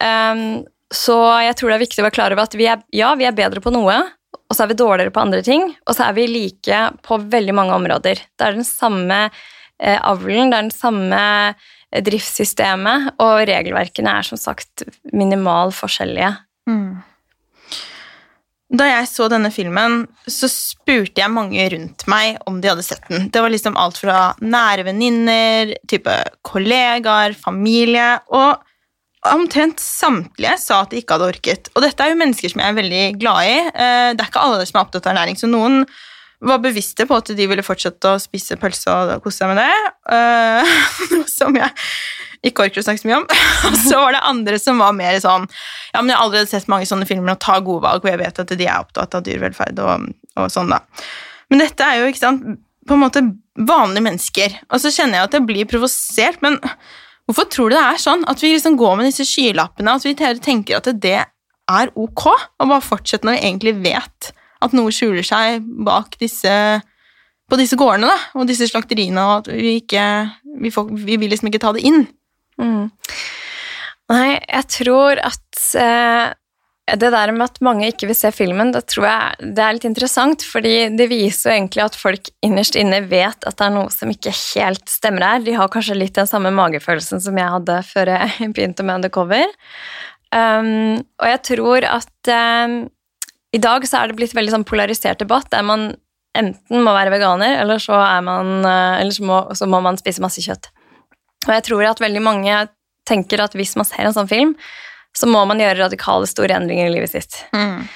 [0.00, 3.14] Um, så jeg tror det er viktig å være klar over at vi er, ja,
[3.18, 3.96] vi er bedre på noe,
[4.46, 7.54] og så er vi dårligere på andre ting, og så er vi like på veldig
[7.56, 8.22] mange områder.
[8.38, 11.22] Det er den samme eh, avlen, det er den samme
[12.06, 16.32] driftssystemet, og regelverkene er som sagt minimal forskjellige.
[16.70, 17.02] Mm.
[18.76, 23.04] Da jeg så denne filmen, så spurte jeg mange rundt meg om de hadde sett
[23.10, 23.28] den.
[23.30, 28.65] Det var liksom alt fra nære venninner, type kollegaer, familie, og
[29.34, 31.70] omtrent samtlige sa at de ikke hadde orket.
[31.74, 33.56] Og dette er jo mennesker som jeg er veldig glad i.
[33.70, 35.82] Eh, det er ikke alle som er opptatt av ernæring, så noen
[36.46, 39.72] var bevisste på at de ville fortsette å spise pølse og kose seg med det.
[40.06, 41.66] Uh, som jeg
[42.46, 43.24] ikke orker å snakke så mye om.
[43.66, 46.68] og så var det andre som var mer sånn Ja, men jeg har allerede sett
[46.70, 49.24] mange sånne filmer og tar gode valg, og jeg vet at de er opptatt av
[49.26, 50.06] dyrevelferd og,
[50.38, 50.78] og sånn, da.
[51.50, 52.46] Men dette er jo ikke sant,
[52.86, 53.24] på en måte
[53.56, 54.56] vanlige mennesker.
[54.70, 56.60] Og så kjenner jeg at jeg blir provosert, men
[57.26, 58.24] hvorfor tror du det er sånn?
[58.30, 61.20] At vi liksom går med disse skylappene, at vi tenker at det
[61.66, 62.26] er ok,
[62.62, 64.30] å bare fortsette når vi egentlig vet
[64.64, 66.52] at noe skjuler seg bak disse
[67.46, 70.04] på disse gårdene da, og disse slakteriene, og at vi ikke
[70.62, 72.06] vi, får, vi vil liksom ikke ta det inn.
[72.58, 72.88] Mm.
[74.10, 76.32] Nei, jeg tror at eh,
[76.86, 79.88] det der med at mange ikke vil se filmen, det tror jeg det er litt
[79.88, 83.90] interessant, fordi det viser jo egentlig at folk innerst inne vet at det er noe
[83.90, 85.42] som ikke helt stemmer her.
[85.42, 89.50] De har kanskje litt den samme magefølelsen som jeg hadde før jeg begynte med Undercover.
[90.30, 92.30] Um, og jeg tror at
[92.68, 92.78] um,
[93.56, 95.90] i dag så er det blitt veldig sånn polarisert debatt, der man
[96.36, 100.20] enten må være veganer, eller så, man, eh, eller så, må, så må man spise
[100.20, 100.68] masse kjøtt.
[101.46, 102.58] Og jeg tror at veldig mange
[103.08, 104.52] tenker at hvis man ser en sånn film,
[105.16, 107.38] så må man gjøre radikale, store endringer i livet sitt.
[107.56, 107.86] Mm.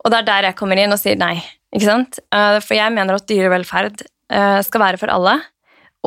[0.00, 1.36] Og det er der jeg kommer inn og sier nei.
[1.74, 2.20] ikke sant?
[2.32, 5.36] Eh, for jeg mener at dyrevelferd eh, skal være for alle.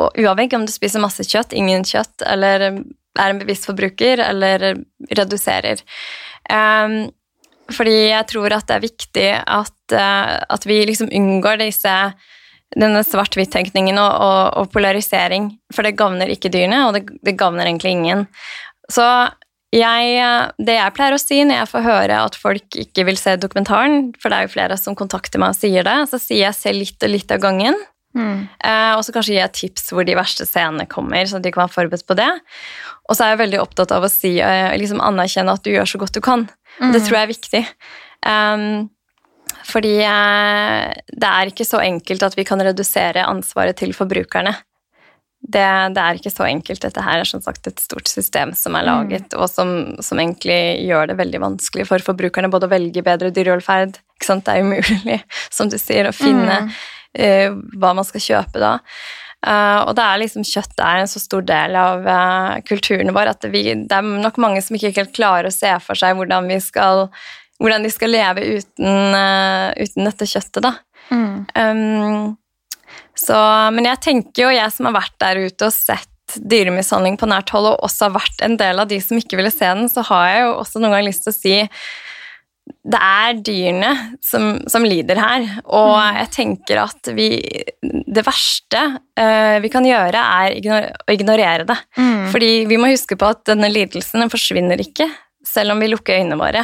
[0.02, 4.72] Og uavhengig om du spiser masse kjøtt, ingen kjøtt, eller er en bevisst forbruker, eller
[5.14, 5.84] reduserer.
[6.50, 7.12] Um,
[7.72, 11.94] fordi jeg tror at det er viktig at, eh, at vi liksom unngår disse,
[12.74, 15.52] denne svart-hvitt-tenkningen og, og, og, polarisering.
[15.74, 18.26] For det gagner ikke dyrene, og det, det gagner egentlig ingen.
[18.92, 19.06] Så
[19.74, 23.34] jeg, det jeg pleier å si når jeg får høre at folk ikke vil se
[23.42, 26.60] dokumentaren, for det er jo flere som kontakter meg og sier det, så sier jeg
[26.60, 27.78] se litt og litt av gangen.
[28.14, 28.46] Mm.
[28.46, 31.66] Eh, og så kanskje gi et tips hvor de verste scenene kommer, så de kan
[31.66, 32.30] være forberedt på det.
[33.10, 35.90] Og så er jeg veldig opptatt av å si, eh, liksom anerkjenne at du gjør
[35.90, 36.46] så godt du kan.
[36.80, 36.92] Mm.
[36.94, 37.64] Det tror jeg er viktig.
[38.24, 38.68] Um,
[39.68, 44.54] fordi eh, det er ikke så enkelt at vi kan redusere ansvaret til forbrukerne.
[45.44, 46.82] Det, det, er ikke så enkelt.
[46.86, 49.40] Dette her er som sagt et stort system som er laget, mm.
[49.42, 54.00] og som, som, egentlig gjør det veldig vanskelig for forbrukerne både å velge bedre dyrevelferd
[54.24, 55.20] Det er umulig,
[55.58, 56.72] som du sier, å finne mm.
[57.20, 58.78] uh, hva man skal kjøpe da.
[59.44, 63.34] Uh, og det er liksom kjøtt er en så stor del av uh, kulturen vår
[63.34, 66.48] at vi, det er nok mange som ikke helt klarer å se for seg hvordan,
[66.64, 67.10] skal,
[67.60, 69.20] hvordan de skal leve uten,
[69.76, 70.64] uten dette kjøttet.
[70.64, 70.78] da.
[71.12, 71.44] Mm.
[71.60, 72.32] Um,
[73.19, 73.38] så,
[73.76, 77.52] men jeg tenker jo, jeg som har vært der ute og sett dyremishandling på nært
[77.54, 80.06] hold, og også har vært en del av de som ikke ville se den, så
[80.10, 81.56] har jeg jo også noen ganger lyst til å si
[82.63, 83.89] det er dyrene
[84.23, 86.17] som, som lider her, og mm.
[86.21, 87.28] jeg tenker at vi
[87.84, 88.84] Det verste
[89.19, 91.78] uh, vi kan gjøre, er ignor å ignorere det.
[91.99, 92.30] Mm.
[92.32, 95.10] Fordi vi må huske på at denne lidelsen den forsvinner ikke
[95.48, 96.64] selv om vi lukker øynene våre.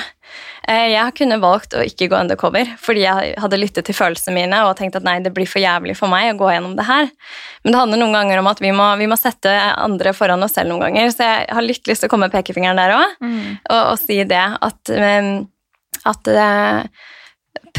[0.70, 4.62] Eh, jeg kunne valgt å ikke gå undercover fordi jeg hadde lyttet til følelsene mine
[4.68, 7.10] og tenkt at nei, det blir for jævlig for meg å gå gjennom det her.
[7.64, 10.56] Men det handler noen ganger om at vi må, vi må sette andre foran oss
[10.58, 11.12] selv noen ganger.
[11.16, 13.44] Så jeg har litt lyst til å komme med pekefingeren der òg mm.
[13.70, 14.96] og, og, si det at,
[16.14, 16.84] at eh,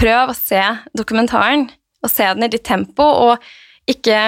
[0.01, 0.61] Prøv å se
[0.97, 1.67] dokumentaren
[2.01, 3.05] og se den i ditt tempo.
[3.05, 3.51] og
[3.91, 4.19] ikke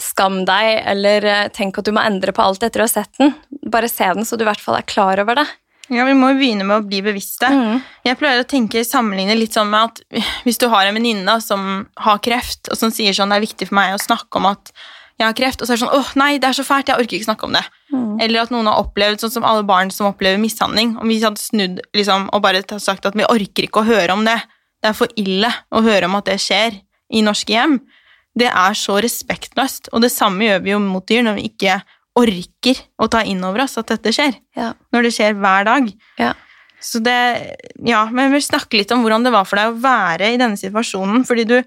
[0.00, 3.10] skam deg eller eh, tenk at du må endre på alt etter å ha sett
[3.18, 3.34] den.
[3.72, 5.46] Bare se den, så du i hvert fall er klar over det.
[5.90, 7.48] Ja, Vi må jo begynne med å bli bevisste.
[7.50, 7.80] Mm.
[8.06, 11.84] Jeg pleier å tenke sammenligne litt sånn med at hvis du har en venninne som
[11.98, 14.70] har kreft, og som sier sånn det er viktig for meg å snakke om at
[15.20, 17.02] jeg har kreft, og så er det sånn åh nei, det er så fælt, jeg
[17.02, 17.64] orker ikke snakke om det.
[17.92, 18.14] Mm.
[18.24, 20.94] Eller at noen har opplevd, sånn som alle barn som opplever mishandling.
[20.96, 24.24] Om vi hadde snudd liksom, og bare sagt at vi orker ikke å høre om
[24.24, 24.38] det,
[24.80, 26.78] det er for ille å høre om at det skjer
[27.12, 27.80] i norske hjem,
[28.38, 29.90] det er så respektløst.
[29.92, 31.80] Og det samme gjør vi jo mot dyr når vi ikke
[32.18, 34.34] orker å ta inn over oss at dette skjer.
[34.58, 34.72] Ja.
[34.94, 35.90] Når det skjer hver dag.
[36.20, 36.32] Ja.
[36.80, 37.16] Så det
[37.84, 40.40] Ja, men jeg vil snakke litt om hvordan det var for deg å være i
[40.40, 41.24] denne situasjonen.
[41.28, 41.58] Fordi du,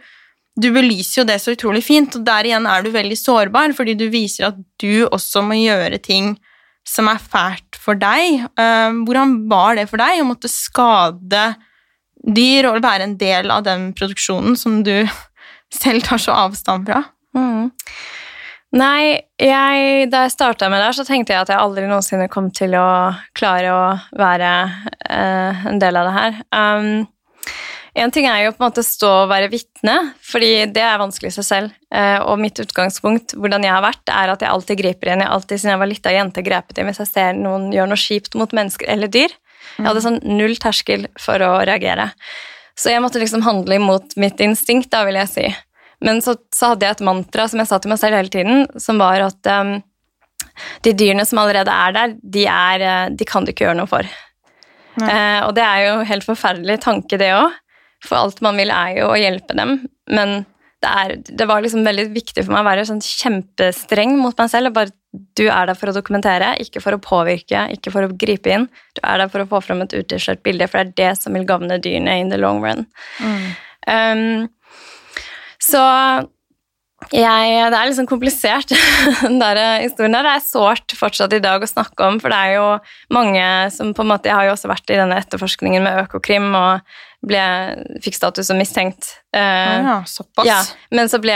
[0.59, 3.95] du belyser jo det så utrolig fint, og der igjen er du veldig sårbar, fordi
[3.99, 6.33] du viser at du også må gjøre ting
[6.87, 8.43] som er fælt for deg.
[8.59, 11.53] Uh, hvordan var det for deg å måtte skade
[12.23, 14.95] dyr og være en del av den produksjonen som du
[15.83, 17.05] selv tar så avstand fra?
[17.37, 17.71] Mm.
[18.73, 22.47] Nei, jeg, da jeg starta med det, så tenkte jeg at jeg aldri noensinne kom
[22.55, 23.81] til å klare å
[24.17, 24.53] være
[25.11, 26.39] uh, en del av det her.
[26.49, 27.03] Um,
[27.93, 29.93] en ting er jo på en måte stå og være vitne,
[30.25, 31.75] fordi det er vanskelig i seg selv.
[31.93, 35.21] Uh, og mitt utgangspunkt, hvordan jeg har vært, er at jeg alltid griper inn.
[35.21, 38.05] Jeg alltid siden jeg var lita jente grepet inn hvis jeg ser noen gjøre noe
[38.07, 39.37] kjipt mot mennesker eller dyr.
[39.77, 42.09] Jeg hadde sånn null terskel for å reagere.
[42.73, 45.45] Så jeg måtte liksom handle imot mitt instinkt, da vil jeg si.
[46.03, 48.67] Men så, så, hadde jeg et mantra som jeg sa til meg selv hele tiden,
[48.81, 49.75] som var at um,
[50.85, 53.89] de dyrene som allerede er der, de, er, eh, de kan du ikke gjøre noe
[53.89, 54.07] for.
[54.99, 57.55] Uh, og det er jo helt forferdelig tanke, det òg.
[58.03, 59.77] For alt man vil, er jo å hjelpe dem.
[60.11, 60.43] Men
[60.83, 64.51] det, er, det var liksom veldig viktig for meg å være sånn kjempestreng mot meg
[64.51, 64.69] selv.
[64.69, 68.11] og bare Du er der for å dokumentere, ikke for å påvirke, ikke for å
[68.11, 68.67] gripe inn.
[68.97, 71.37] Du er der for å få fram et utilskjørt bilde, for det er det som
[71.37, 72.85] vil gagne dyrene in the long run.
[73.23, 73.47] Mm.
[73.87, 74.51] Um,
[75.63, 75.83] så
[77.11, 78.71] jeg, det er litt sånn komplisert,
[79.25, 80.27] den der historien der.
[80.27, 82.67] Det er sårt fortsatt i dag å snakke om, for det er jo
[83.15, 86.51] mange som på en måte Jeg har jo også vært i denne etterforskningen med Økokrim
[86.55, 87.43] og ble,
[88.03, 89.15] fikk status som mistenkt.
[89.35, 90.47] Uh, ja, såpass.
[90.47, 90.59] Ja,
[90.95, 91.35] men så ble,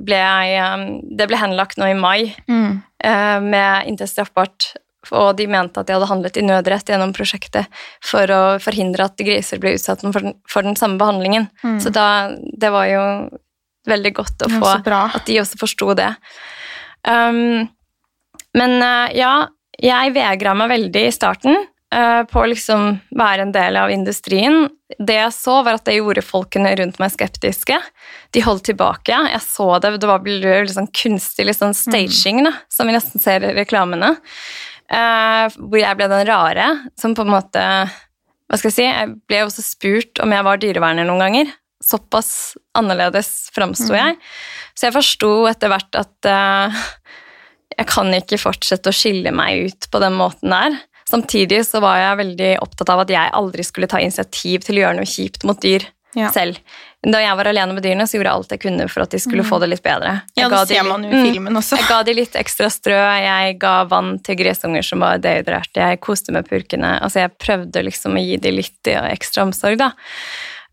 [0.00, 0.86] ble jeg um,
[1.16, 2.72] Det ble henlagt nå i mai mm.
[3.04, 4.72] uh, med inntil straffbart.
[5.14, 7.68] Og de mente at de hadde handlet i nødrett gjennom prosjektet
[8.02, 11.46] for å forhindre at griser ble utsatt for den, for den samme behandlingen.
[11.62, 11.76] Mm.
[11.84, 13.04] Så da, det var jo
[13.90, 16.10] veldig godt å få at de også forsto det.
[17.06, 17.66] Um,
[18.56, 19.48] men uh, ja,
[19.82, 21.58] jeg vegra meg veldig i starten
[21.94, 24.66] uh, på å liksom være en del av industrien.
[24.98, 27.78] Det jeg så, var at det gjorde folkene rundt meg skeptiske.
[28.34, 29.18] De holdt tilbake.
[29.32, 33.22] Jeg så det, det var litt sånn kunstig litt sånn staging, da, som vi nesten
[33.22, 34.16] ser i reklamene.
[34.86, 37.62] Uh, hvor jeg ble den rare som på en måte
[38.46, 38.84] Hva skal jeg si?
[38.86, 41.48] Jeg ble også spurt om jeg var dyreverner noen ganger
[41.84, 43.98] såpass annerledes framsto mm.
[43.98, 44.18] jeg.
[44.76, 46.84] Så jeg forsto etter hvert at uh,
[47.76, 50.78] jeg kan ikke fortsette å skille meg ut på den måten der.
[51.06, 54.86] Samtidig så var jeg veldig opptatt av at jeg aldri skulle ta initiativ til å
[54.86, 55.84] gjøre noe kjipt mot dyr
[56.16, 56.32] ja.
[56.34, 56.58] selv.
[57.06, 59.20] Da jeg var alene med dyrene, så gjorde jeg alt jeg kunne for at de
[59.22, 59.48] skulle mm.
[59.50, 60.16] få det litt bedre.
[60.34, 61.26] Jeg ja, det ser man jo i mm.
[61.28, 61.78] filmen også.
[61.78, 66.02] Jeg ga de litt ekstra strø, jeg ga vann til grisunger som var dehydrerte, jeg
[66.02, 66.96] koste med purkene.
[67.04, 69.92] Altså, jeg prøvde liksom å gi de litt ekstra omsorg, da.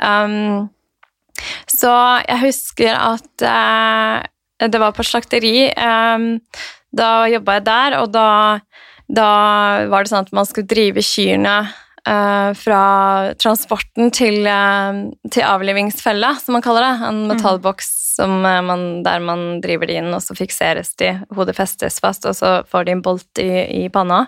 [0.01, 0.71] Um,
[1.69, 1.93] så
[2.27, 5.69] jeg husker at eh, det var på slakteri.
[5.71, 6.27] Eh,
[6.93, 8.27] da jobba jeg der, og da,
[9.09, 9.29] da,
[9.89, 11.55] var det sånn at man skulle drive kyrne
[12.05, 12.83] eh, fra
[13.41, 15.01] transporten til, eh,
[15.33, 17.09] til avlivingsfella, som man kaller det.
[17.09, 21.15] En metallboks som, eh, man, der man driver de inn, og så fikseres de.
[21.33, 23.51] Hodet festes fast, og så får de en bolt i,
[23.83, 24.25] i panna.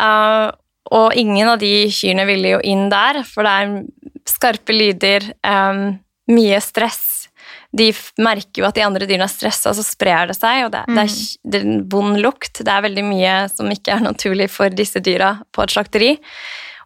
[0.00, 0.48] Eh,
[0.94, 5.84] og ingen av de kyrne ville jo inn der, for det er skarpe lyder, eh,
[6.30, 7.28] mye stress.
[7.74, 7.90] De
[8.22, 11.06] merker jo at de andre dyrene er stressa, så sprer det seg, og det, det,
[11.06, 12.62] er, det er en vond lukt.
[12.62, 16.12] Det er veldig mye som ikke er naturlig for disse dyra på et slakteri.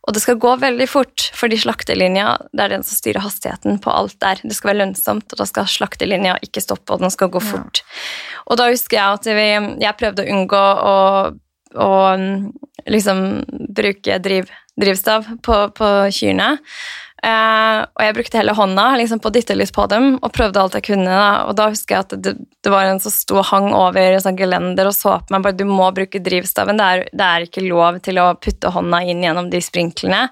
[0.08, 3.92] Og det skal gå veldig fort, fordi slaktelinja det er den som styrer hastigheten på
[3.92, 4.40] alt der.
[4.40, 7.82] Det skal være lønnsomt, og da skal slaktelinja ikke stoppe, og den skal gå fort.
[8.48, 9.48] Og da husker jeg at vi,
[9.84, 10.96] jeg prøvde å unngå å,
[11.76, 11.90] å
[12.22, 12.32] mm,
[12.88, 13.20] liksom
[13.76, 14.48] bruke driv,
[14.80, 16.54] drivstav på, på kyrne.
[17.18, 20.60] Eh, og jeg brukte hele hånda liksom, på å dytte litt på dem, og prøvde
[20.62, 21.08] alt jeg kunne.
[21.10, 21.48] Da.
[21.48, 24.38] Og da husker jeg at det, det var en som sto og hang over sånn
[24.38, 26.78] gelender og så på meg bare du må bruke drivstaven.
[26.78, 30.26] Det er, det er ikke lov til å putte hånda inn gjennom de sprinklene.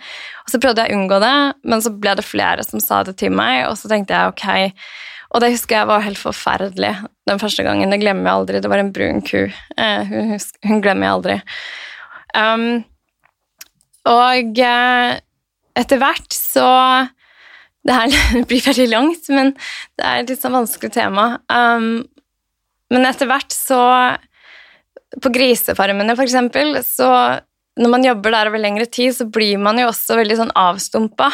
[0.47, 3.17] Og så prøvde jeg å unngå det, men så ble det flere som sa det
[3.21, 4.73] til meg, og så tenkte jeg ok.
[5.35, 6.93] Og det husker jeg var helt forferdelig
[7.27, 7.91] den første gangen.
[7.91, 8.61] Det glemmer jeg aldri.
[8.63, 9.41] Det var en brun ku.
[9.51, 10.37] Eh, hun,
[10.71, 11.39] hun glemmer jeg aldri.
[12.37, 12.69] Um,
[14.07, 15.19] og eh,
[15.77, 16.67] etter hvert så
[17.87, 19.53] Det her blir veldig langt, men
[19.99, 21.27] det er et litt sånn vanskelig tema.
[21.47, 22.07] Um,
[22.91, 23.81] men etter hvert så
[25.23, 27.11] På grisefarmene, for eksempel, så
[27.77, 31.29] når man jobber der over lengre tid, så blir man jo også veldig sånn avstumpa.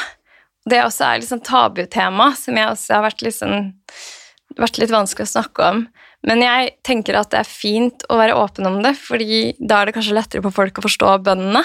[0.69, 3.71] Det også er litt sånn tabutema, som jeg også har vært litt sånn
[4.59, 5.85] vært litt vanskelig å snakke om.
[6.27, 9.89] Men jeg tenker at det er fint å være åpen om det, fordi da er
[9.89, 11.65] det kanskje lettere for folk å forstå bøndene,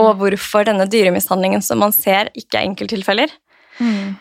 [0.00, 3.34] og hvorfor denne dyremishandlingen som man ser, ikke er enkelttilfeller.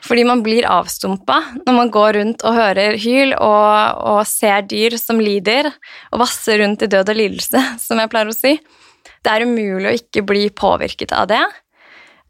[0.04, 4.98] Fordi man blir avstumpa når man går rundt og hører hyl og, og ser dyr
[5.00, 5.70] som lider,
[6.12, 8.58] og vasser rundt i død og lidelse, som jeg pleier å si.
[9.26, 11.44] Det er umulig å ikke bli påvirket av det.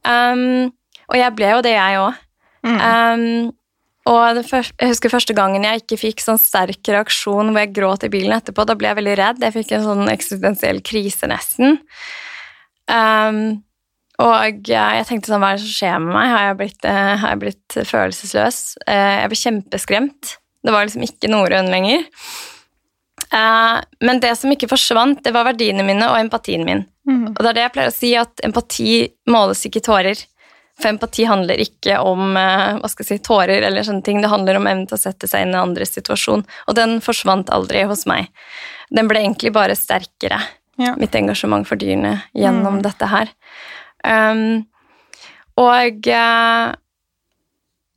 [0.05, 0.71] Um,
[1.09, 2.21] og jeg ble jo det, jeg òg.
[2.65, 3.51] Um,
[4.09, 7.73] og det først, jeg husker første gangen jeg ikke fikk sånn sterk reaksjon hvor jeg
[7.73, 8.65] gråt i bilen etterpå.
[8.69, 9.41] Da ble jeg veldig redd.
[9.41, 11.79] Jeg fikk en sånn eksistensiell krise, nesten.
[12.91, 13.65] Um,
[14.23, 16.31] og jeg tenkte sånn, hva er det som skjer med meg?
[16.31, 18.59] Har jeg blitt, eh, har jeg blitt følelsesløs?
[18.87, 20.35] Eh, jeg ble kjempeskremt.
[20.63, 22.05] Det var liksom ikke Norun lenger.
[23.31, 26.85] Eh, men det som ikke forsvant, det var verdiene mine og empatien min.
[27.35, 28.93] Og det er det jeg pleier å si, at empati
[29.27, 30.23] måles ikke i tårer.
[30.79, 34.21] For empati handler ikke om hva skal jeg si, tårer eller sånne ting.
[34.21, 36.43] Det handler om evnen til å sette seg inn i andres situasjon.
[36.67, 38.27] Og den forsvant aldri hos meg.
[38.89, 40.41] Den ble egentlig bare sterkere,
[40.81, 40.95] Ja.
[40.99, 43.29] mitt engasjement for dyrene, gjennom dette her.
[44.03, 44.65] Um,
[45.55, 46.73] og eh,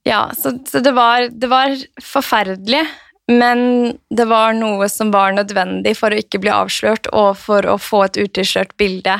[0.06, 2.86] Ja, så, så det, var, det var forferdelig.
[3.28, 7.76] Men det var noe som var nødvendig for å ikke bli avslørt, og for å
[7.76, 9.18] få et utilslørt bilde.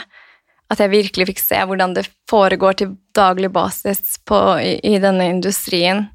[0.73, 5.29] At jeg virkelig fikk se hvordan det foregår til daglig basis på, i, i denne
[5.35, 6.07] industrien.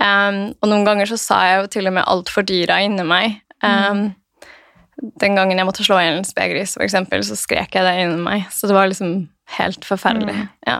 [0.00, 3.06] Um, og noen ganger så sa jeg jo til og med alt for dyra inni
[3.06, 3.38] meg.
[3.62, 4.08] Um,
[5.20, 8.20] Den gangen jeg måtte slå i en spegris, for eksempel, så skrek jeg det inni
[8.22, 8.48] meg.
[8.52, 10.36] Så det var liksom helt forferdelig.
[10.68, 10.78] Ja.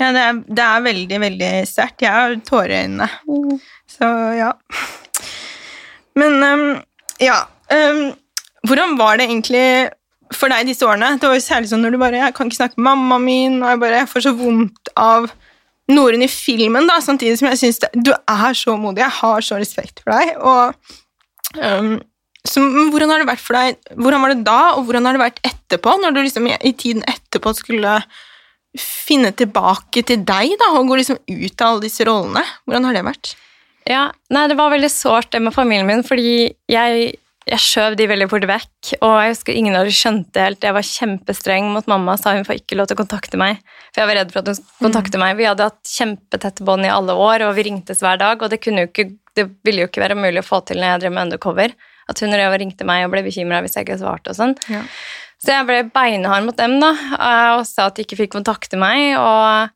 [0.00, 2.02] Ja, det er, det er veldig, veldig sterkt.
[2.02, 3.08] Jeg har tårer i øynene.
[3.90, 4.50] Så ja.
[6.18, 6.64] Men um,
[7.22, 8.12] ja um,
[8.66, 9.90] Hvordan var det egentlig
[10.34, 11.14] for deg disse årene?
[11.20, 13.60] Det var jo særlig sånn når du bare Jeg kan ikke snakke med mamma min,
[13.62, 15.28] og jeg bare jeg får så vondt av
[15.92, 19.02] Norun i filmen, da, samtidig som jeg syns du er så modig.
[19.02, 20.32] Jeg har så respekt for deg.
[20.40, 21.98] Og um,
[22.44, 22.60] så,
[22.92, 25.42] hvordan har det vært for deg Hvordan var det da, og hvordan har det vært
[25.48, 25.96] etterpå?
[26.02, 27.96] Når du liksom i, i tiden etterpå skulle
[28.78, 32.42] finne tilbake til deg da, og gå liksom ut av alle disse rollene.
[32.66, 33.34] Hvordan har det vært?
[33.88, 37.06] Ja, nei, det var veldig sårt det med familien min, fordi jeg,
[37.44, 40.64] jeg skjøv de veldig fort vekk, og jeg husker ingen av dem skjønte helt.
[40.64, 43.60] Jeg var kjempestreng mot mamma, sa hun får ikke lov til å kontakte meg,
[43.92, 45.36] for jeg var redd for at hun skulle kontakte meg.
[45.38, 48.62] Vi hadde hatt kjempetette bånd i alle år, og vi ringtes hver dag, og det,
[48.64, 51.28] jo ikke, det ville jo ikke være mulig å få til når jeg drev med
[51.28, 51.76] undercover.
[52.10, 54.56] At hun og ringte meg og ble bekymra hvis jeg ikke svarte og sånn.
[54.72, 54.82] Ja.
[55.44, 58.80] Så jeg ble beinhard mot dem da, eh, og sa at de ikke fikk kontakte
[58.80, 59.72] meg, og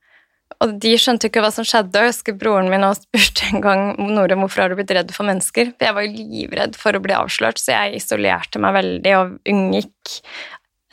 [0.64, 2.00] og de skjønte ikke hva som skjedde.
[2.02, 5.28] Jeg husker broren min også spurte en gang Nore, hvorfor har du blitt redd for
[5.28, 5.70] mennesker.
[5.76, 9.36] For jeg var jo livredd for å bli avslørt, så jeg isolerte meg veldig og
[9.52, 10.16] unngikk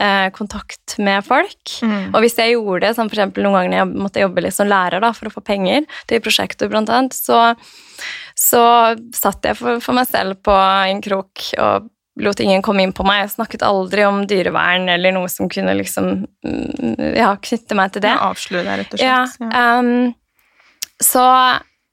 [0.02, 1.74] eh, kontakt med folk.
[1.82, 2.14] Mm.
[2.14, 4.70] Og hvis jeg gjorde det, som for eksempel noen ganger jeg måtte jobbe litt som
[4.70, 7.54] lærer da, for å få penger til prosjekter, blant annet, så,
[8.38, 8.64] så
[9.16, 13.04] satt jeg for, for meg selv på en krok og lot ingen komme inn på
[13.08, 13.26] meg.
[13.26, 16.12] Jeg snakket aldri om dyrevern eller noe som kunne liksom
[16.48, 18.14] mm, ja, knytte meg til det.
[18.16, 19.40] Ja, avsløre deg, rett og slett.
[19.42, 19.80] Ja.
[19.80, 20.14] um,
[21.04, 21.26] så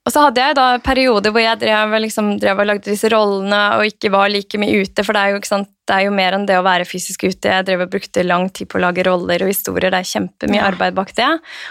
[0.03, 3.59] og så hadde jeg da perioder hvor jeg drev, liksom, drev og lagde disse rollene
[3.77, 6.43] og ikke var like mye ute, for det er jo, det er jo mer enn
[6.47, 7.47] det å være fysisk ute.
[7.47, 9.93] Jeg drev og brukte lang tid på å lage roller og historier.
[9.93, 10.67] Det er kjempemye Ja.
[10.67, 11.29] arbeid bak det.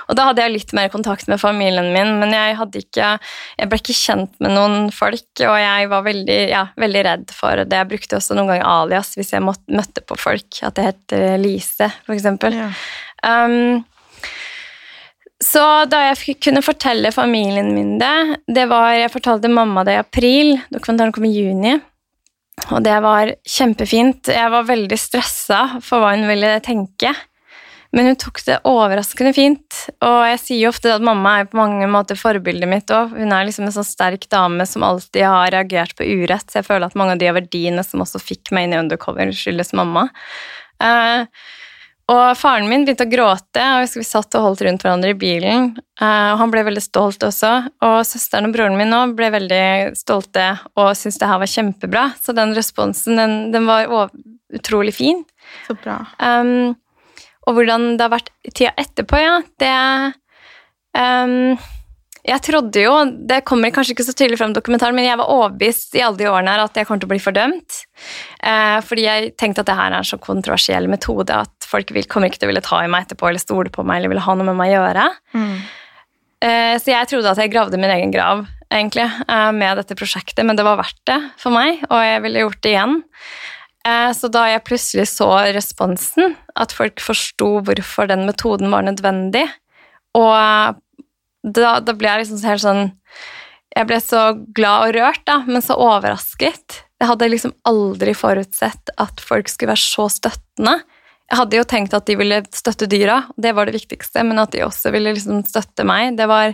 [0.09, 3.13] Og da hadde jeg litt mer kontakt med familien min, men jeg, ikke,
[3.61, 7.65] jeg ble ikke kjent med noen folk, og jeg var veldig, ja, veldig redd for
[7.65, 7.69] det.
[7.83, 11.13] Jeg brukte også noen ganger alias hvis jeg måtte, møtte på folk, at jeg het
[11.21, 12.57] eh, Lise, for eksempel.
[12.57, 12.73] Ja.
[13.23, 13.85] Um,
[15.43, 20.03] så da jeg kunne fortelle familien min det, det var Jeg fortalte mamma det i
[20.03, 21.75] april, dokumentaren kom i juni.
[22.71, 24.31] Og det var kjempefint.
[24.31, 27.11] Jeg var veldig stressa for hva hun ville tenke.
[27.93, 29.81] Men hun tok det overraskende fint.
[30.05, 33.17] Og jeg sier jo ofte at mamma er på mange måter forbildet mitt òg.
[33.19, 36.47] Hun er liksom en sånn sterk dame som alltid har reagert på urett.
[36.49, 39.35] Så jeg føler at mange av de verdiene som også fikk meg inn i Undercover,
[39.37, 40.07] skyldes mamma.
[40.81, 41.27] Eh,
[42.11, 45.71] og faren min begynte å gråte, og vi satt og holdt rundt hverandre i bilen.
[46.01, 47.53] eh, og han ble veldig stolt også.
[47.87, 52.05] Og søsteren og broren min òg ble veldig stolte og syntes det her var kjempebra.
[52.19, 54.11] Så den responsen, den, den var
[54.53, 55.23] utrolig fin.
[55.67, 56.01] Så bra.
[56.19, 56.75] Um,
[57.47, 59.73] og hvordan det har vært tida etterpå, ja, det
[60.99, 61.57] um,
[62.23, 62.93] Jeg trodde jo,
[63.27, 66.21] det kommer kanskje ikke så tydelig frem i dokumentaren, men jeg var overbevist i alle
[66.21, 67.81] de årene her at jeg kommer til å bli fordømt.
[68.43, 72.09] Uh, fordi jeg tenkte at det her er en så kontroversiell metode at folk vil,
[72.11, 74.25] kommer ikke til å ville ta i meg etterpå eller stole på meg eller ville
[74.27, 75.07] ha noe med meg å gjøre.
[75.37, 75.55] Mm.
[76.43, 80.45] Uh, Så jeg trodde at jeg gravde min egen grav egentlig, uh, med dette prosjektet,
[80.49, 83.03] men det var verdt det for meg, og jeg ville gjort det igjen.
[83.83, 89.49] Eh, Så da jeg plutselig så responsen, at folk forsto hvorfor den metoden var nødvendig,
[90.15, 90.79] og
[91.43, 92.83] da, da ble jeg liksom helt sånn
[93.73, 96.83] Jeg ble så glad og rørt, da, men så overrasket.
[97.01, 100.75] Jeg hadde liksom aldri forutsett at folk skulle være så støttende.
[101.33, 104.53] Jeg hadde jo tenkt at de ville støtte dyra, det var det viktigste, men at
[104.53, 106.53] de også ville liksom støtte meg, det var,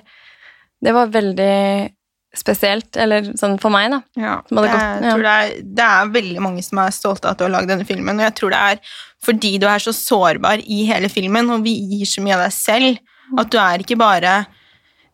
[0.86, 1.90] det var veldig
[2.38, 3.98] spesielt, eller sånn for meg, da.
[4.20, 5.12] Ja, jeg gått- ja.
[5.16, 7.72] tror det, er, det er veldig mange som er stolte av at du har lagd
[7.72, 11.50] denne filmen, og jeg tror det er fordi du er så sårbar i hele filmen,
[11.50, 13.00] og vi gir så mye av deg selv,
[13.42, 14.36] at du er ikke bare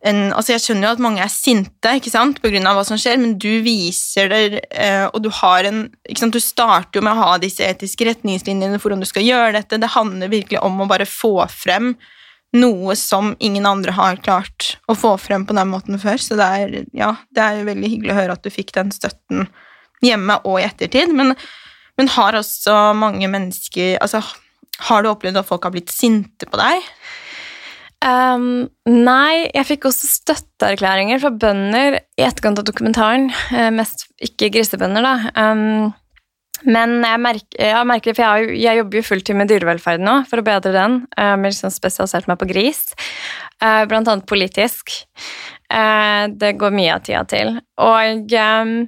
[0.05, 3.17] en, altså Jeg skjønner jo at mange er sinte ikke sant, av hva som skjer,
[3.21, 7.15] men du viser det, eh, og du har en ikke sant, Du starter jo med
[7.15, 9.79] å ha disse etiske retningslinjene for hvordan du skal gjøre dette.
[9.81, 11.95] Det handler virkelig om å bare få frem
[12.55, 16.21] noe som ingen andre har klart å få frem på den måten før.
[16.21, 19.49] Så det er, ja, det er veldig hyggelig å høre at du fikk den støtten
[20.05, 21.11] hjemme og i ettertid.
[21.15, 21.33] Men,
[21.99, 24.23] men har også mange mennesker altså,
[24.89, 26.83] Har du opplevd at folk har blitt sinte på deg?
[28.03, 33.29] Ehm, nei, jeg fikk også støtteerklæringer fra bønder i etterkant av dokumentaren.
[33.53, 35.15] eh, mest ikke grisebønder, da.
[35.35, 35.93] Um,
[36.63, 40.39] men jeg merker, jeg merker for jeg, jeg jobber jo fulltid med dyrevelferd nå for
[40.39, 41.01] å bedre den.
[41.17, 42.95] Jeg har liksom spesialisert meg på gris,
[43.61, 44.93] eh, blant annet politisk.
[45.69, 47.59] Eh, det går mye av tida til.
[47.81, 48.87] Og ehm,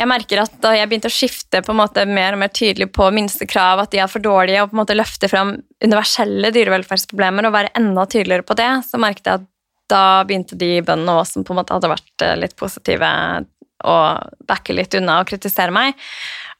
[0.00, 2.88] jeg merker at da jeg begynte å skifte på en måte mer og mer tydelig
[2.96, 7.48] på minstekrav, at de er for dårlige, og på en måte løfte fram universelle dyrevelferdsproblemer
[7.48, 9.48] og være enda tydeligere på det, så merket jeg at
[9.92, 13.10] da begynte de bøndene også, som på en måte hadde vært eh, litt positive,
[13.82, 13.96] å
[14.48, 15.98] backe litt unna og kritisere meg.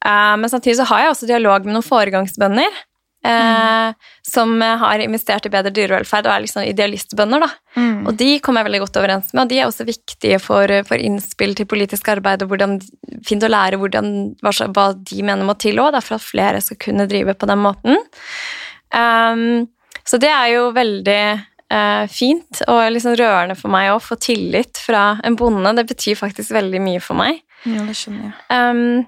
[0.04, 2.80] Eh, Men samtidig så har jeg også dialog med noen foregangsbønder.
[3.26, 3.92] Eh,
[4.26, 7.46] Som har investert i bedre dyrevelferd og er liksom idealistbønder.
[7.76, 8.06] Mm.
[8.06, 11.02] Og de kommer jeg veldig godt overens med, og de er også viktige for, for
[11.02, 12.78] innspill til politisk arbeid, og hvordan,
[13.26, 14.10] fint å lære hvordan,
[14.42, 17.62] hva, hva de mener må til òg, for at flere skal kunne drive på den
[17.62, 18.02] måten.
[18.92, 19.70] Um,
[20.04, 21.22] så det er jo veldig
[21.72, 25.74] uh, fint og liksom rørende for meg å få tillit fra en bonde.
[25.78, 27.42] Det betyr faktisk veldig mye for meg.
[27.62, 28.36] Ja, det skjønner jeg.
[28.50, 29.04] Um,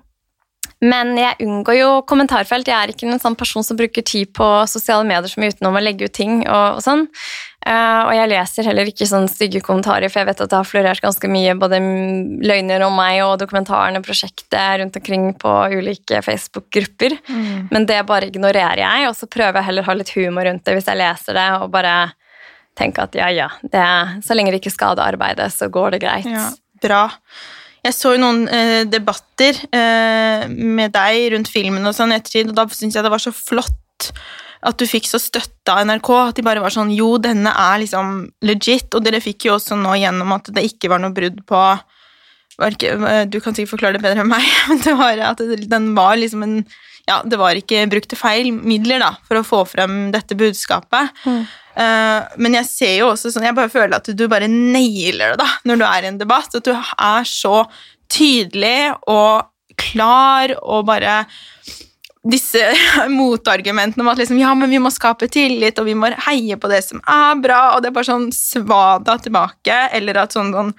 [0.85, 2.69] men jeg unngår jo kommentarfelt.
[2.69, 5.79] Jeg er ikke en sånn person som bruker tid på sosiale medier som er utenom
[5.79, 6.43] å legge ut ting.
[6.45, 7.07] og, og sånn.
[7.65, 10.69] Uh, og jeg leser heller ikke sånne stygge kommentarer, for jeg vet at det har
[10.69, 11.79] florert ganske mye både
[12.45, 17.17] løgner om meg og dokumentarene, og prosjektet rundt omkring på ulike Facebook-grupper.
[17.25, 17.71] Mm.
[17.73, 20.67] Men det bare ignorerer jeg, og så prøver jeg heller å ha litt humor rundt
[20.69, 21.97] det hvis jeg leser det, og bare
[22.77, 23.89] tenke at ja, ja, det,
[24.27, 26.29] så lenge det ikke skader arbeidet, så går det greit.
[26.29, 26.51] Ja,
[26.85, 27.05] bra.
[27.85, 32.57] Jeg så jo noen eh, debatter eh, med deg rundt filmen og sånn ettertid, og
[32.57, 34.13] da syns jeg det var så flott
[34.65, 36.11] at du fikk så støtte av NRK.
[36.31, 38.15] At de bare var sånn Jo, denne er liksom
[38.49, 38.89] legit.
[38.97, 41.61] Og dere fikk jo også nå gjennom at det ikke var noe brudd på
[42.63, 45.93] ikke, eh, Du kan sikkert forklare det bedre enn meg, men det var at den
[45.97, 46.59] var liksom en
[47.05, 51.13] Ja, det var ikke brukte feil midler da, for å få frem dette budskapet.
[51.29, 51.43] Mm.
[51.75, 55.41] Eh, men jeg ser jo også sånn Jeg bare føler at du bare nailer det
[55.41, 56.55] da når du er i en debatt.
[56.55, 57.65] At du er så
[58.13, 59.51] tydelig og
[59.81, 61.25] klar og bare
[62.25, 62.61] disse
[63.13, 66.71] motargumentene om at liksom, ja, men vi må skape tillit, og vi må heie på
[66.71, 70.73] det som er bra, og det er bare sånn svada tilbake, eller at sånn, sånn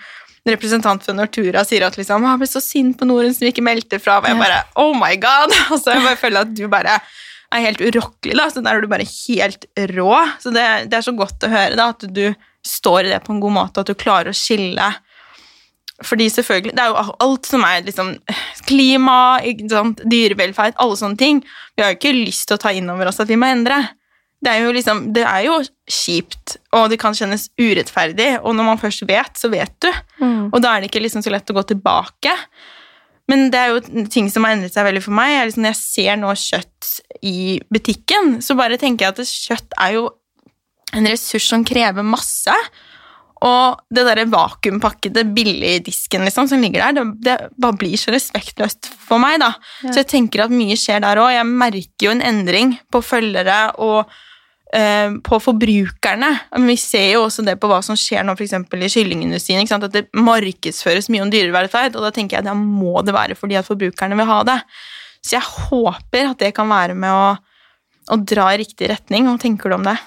[0.45, 3.65] en representant for Nortura sier at liksom, jeg ble så sint på Norun som ikke
[3.65, 5.53] meldte fra, og jeg bare Oh my god!
[5.73, 6.99] Altså, jeg bare føler at du bare
[7.53, 8.35] er helt urokkelig.
[8.37, 10.11] da, så Der er du bare helt rå.
[10.41, 12.27] Så det, det er så godt å høre da, at du
[12.65, 14.93] står i det på en god måte, at du klarer å skille.
[16.03, 18.15] Fordi selvfølgelig, Det er jo alt som er liksom
[18.67, 19.39] klima,
[20.03, 21.43] dyrevelferd, alle sånne ting.
[21.75, 23.79] Vi har jo ikke lyst til å ta inn over oss at vi må endre.
[24.43, 25.55] Det er, jo liksom, det er jo
[25.89, 28.41] kjipt, og det kan kjennes urettferdig.
[28.43, 29.89] Og når man først vet, så vet du.
[30.19, 30.51] Mm.
[30.51, 32.35] Og da er det ikke liksom så lett å gå tilbake.
[33.31, 35.39] Men det er jo ting som har endret seg veldig for meg.
[35.47, 36.91] Liksom, når jeg ser nå kjøtt
[37.23, 40.09] i butikken, så bare tenker jeg at kjøtt er jo
[40.95, 42.55] en ressurs som krever masse.
[43.45, 48.89] Og det derre vakuumpakkede billigdisken liksom, som ligger der, det, det, bare blir så respektløst
[48.89, 49.41] for meg.
[49.43, 49.51] da.
[49.83, 49.91] Ja.
[49.91, 51.33] Så jeg tenker at mye skjer der òg.
[51.35, 54.07] Jeg merker jo en endring på følgere og
[54.73, 56.31] eh, på forbrukerne.
[56.55, 58.55] Men vi ser jo også det på hva som skjer nå f.eks.
[58.55, 59.67] i kyllingindustrien.
[59.67, 63.37] At det markedsføres mye om dyrevelferd, og da tenker jeg at da må det være
[63.37, 64.61] fordi at forbrukerne vil ha det.
[65.25, 67.29] Så jeg håper at det kan være med å,
[68.13, 69.25] å dra i riktig retning.
[69.25, 69.97] Hva tenker du om det?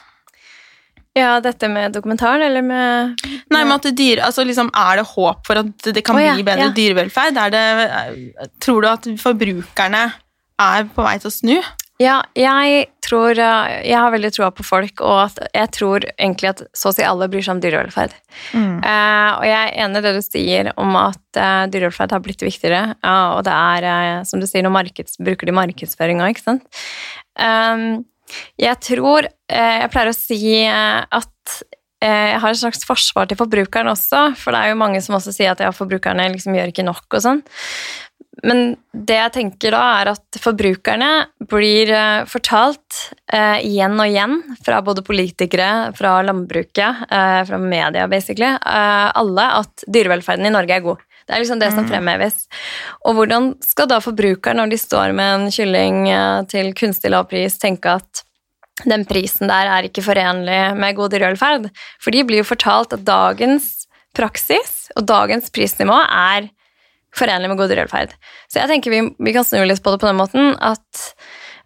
[1.18, 5.08] Ja, dette med dokumentaren, eller med, med Nei, men at dyr, altså liksom, Er det
[5.10, 6.74] håp for at det kan oh, ja, bli bedre ja.
[6.76, 7.40] dyrevelferd?
[7.50, 7.64] Det,
[8.62, 10.04] tror du at forbrukerne
[10.62, 11.56] er på vei til å snu?
[11.98, 16.92] Ja, jeg tror Jeg har veldig troa på folk, og jeg tror egentlig at så
[16.92, 18.14] å si alle bryr seg om dyrevelferd.
[18.52, 18.76] Mm.
[18.84, 22.44] Uh, og jeg er enig i det du sier om at uh, dyrevelferd har blitt
[22.44, 22.84] viktigere.
[23.02, 23.88] Uh, og det er,
[24.28, 26.84] som du sier, nå bruker de markedsføring òg, ikke sant.
[27.34, 28.06] Um,
[28.58, 31.54] jeg tror eh, Jeg pleier å si eh, at
[32.04, 35.16] eh, jeg har et slags forsvar til forbrukeren også, for det er jo mange som
[35.18, 37.42] også sier at ja, forbrukerne liksom gjør ikke nok og sånn.
[38.46, 41.10] Men det jeg tenker da, er at forbrukerne
[41.50, 41.90] blir
[42.30, 43.00] fortalt
[43.32, 49.48] eh, igjen og igjen fra både politikere, fra landbruket, eh, fra media basically, eh, alle
[49.58, 51.02] at dyrevelferden i Norge er god.
[51.28, 51.90] Det er liksom det som mm.
[51.90, 52.36] fremheves.
[53.04, 57.26] Og hvordan skal da forbrukeren, når de står med en kylling eh, til kunstig lav
[57.28, 58.22] pris, tenke at
[58.88, 61.68] den prisen der er ikke forenlig med god dyrevelferd?
[62.00, 63.74] For de blir jo fortalt at dagens
[64.16, 66.48] praksis og dagens prisnivå er
[67.16, 68.16] forenlig med god dyrevelferd.
[68.50, 71.08] Så jeg tenker vi, vi kan snu litt på det på den måten at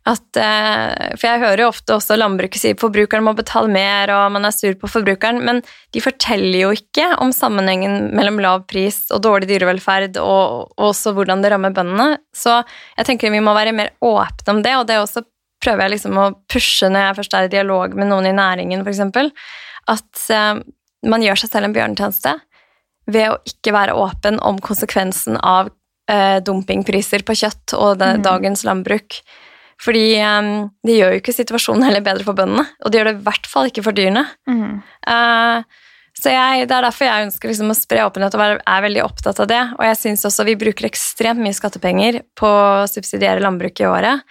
[0.02, 4.32] at, eh, for jeg hører jo ofte også landbruket si forbrukeren må betale mer, og
[4.34, 5.60] man er sur på forbrukeren, men
[5.94, 11.14] de forteller jo ikke om sammenhengen mellom lav pris og dårlig dyrevelferd, og, og også
[11.14, 12.18] hvordan det rammer bøndene.
[12.34, 12.58] Så
[12.96, 15.22] jeg tenker vi må være mer åpne om det, og det også
[15.62, 18.82] prøver jeg liksom å pushe når jeg først er i dialog med noen i næringen,
[18.82, 19.06] f.eks.,
[19.92, 20.58] at uh,
[21.10, 22.34] man gjør seg selv en bjørnetjeneste
[23.10, 25.70] ved å ikke være åpen om konsekvensen av
[26.10, 28.26] eh, dumpingpriser på kjøtt og det, mm.
[28.26, 29.20] dagens landbruk.
[29.82, 30.50] Fordi eh,
[30.86, 33.48] det gjør jo ikke situasjonen heller bedre for bøndene, og det gjør det i hvert
[33.50, 34.26] fall ikke for dyrene.
[34.50, 34.82] Mm.
[35.14, 35.80] Eh,
[36.22, 39.40] så jeg, Det er derfor jeg ønsker liksom å spre åpenhet og er veldig opptatt
[39.42, 39.62] av det.
[39.78, 44.28] Og jeg syns også vi bruker ekstremt mye skattepenger på å subsidiere landbruket i året.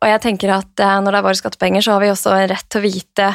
[0.00, 2.66] Og jeg tenker at uh, når det er våre skattepenger, så har vi også rett
[2.72, 3.28] til å vite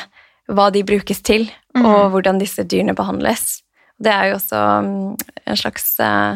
[0.49, 1.47] hva de brukes til,
[1.77, 1.85] mm.
[1.85, 3.61] og hvordan disse dyrene behandles.
[4.01, 4.89] Det er jo også um,
[5.45, 6.35] en slags uh,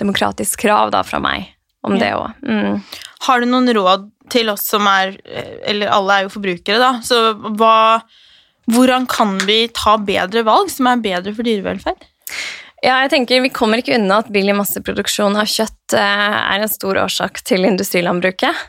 [0.00, 1.48] demokratisk krav da fra meg
[1.86, 2.00] om ja.
[2.02, 2.44] det òg.
[2.44, 2.78] Mm.
[3.26, 5.14] Har du noen råd til oss som er
[5.64, 6.98] Eller alle er jo forbrukere, da.
[7.04, 8.02] Så hva
[8.68, 12.02] Hvordan kan vi ta bedre valg som er bedre for dyrevelferd?
[12.84, 16.70] Ja, jeg tenker Vi kommer ikke unna at billig masseproduksjon av kjøtt eh, er en
[16.70, 18.66] stor årsak til industrilandbruket.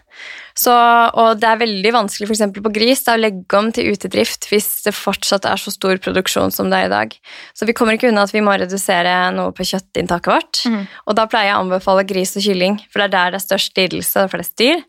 [0.60, 2.44] Så, og det er veldig vanskelig f.eks.
[2.60, 6.52] på gris da, å legge om til utedrift hvis det fortsatt er så stor produksjon
[6.52, 7.16] som det er i dag.
[7.56, 10.64] Så vi kommer ikke unna at vi må redusere noe på kjøttinntaket vårt.
[10.68, 10.84] Mm.
[11.08, 13.48] Og da pleier jeg å anbefale gris og kylling, for det er der det er
[13.48, 14.84] størst lidelse og flest dyr.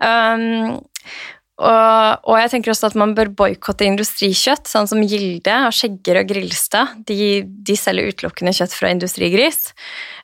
[0.00, 0.80] Um,
[1.54, 6.18] og, og, jeg tenker også at man bør boikotte industrikjøtt, sånn som Gilde og Skjegger
[6.24, 6.96] og Grilstad.
[7.06, 9.68] De, de selger utelukkende kjøtt fra industrigris.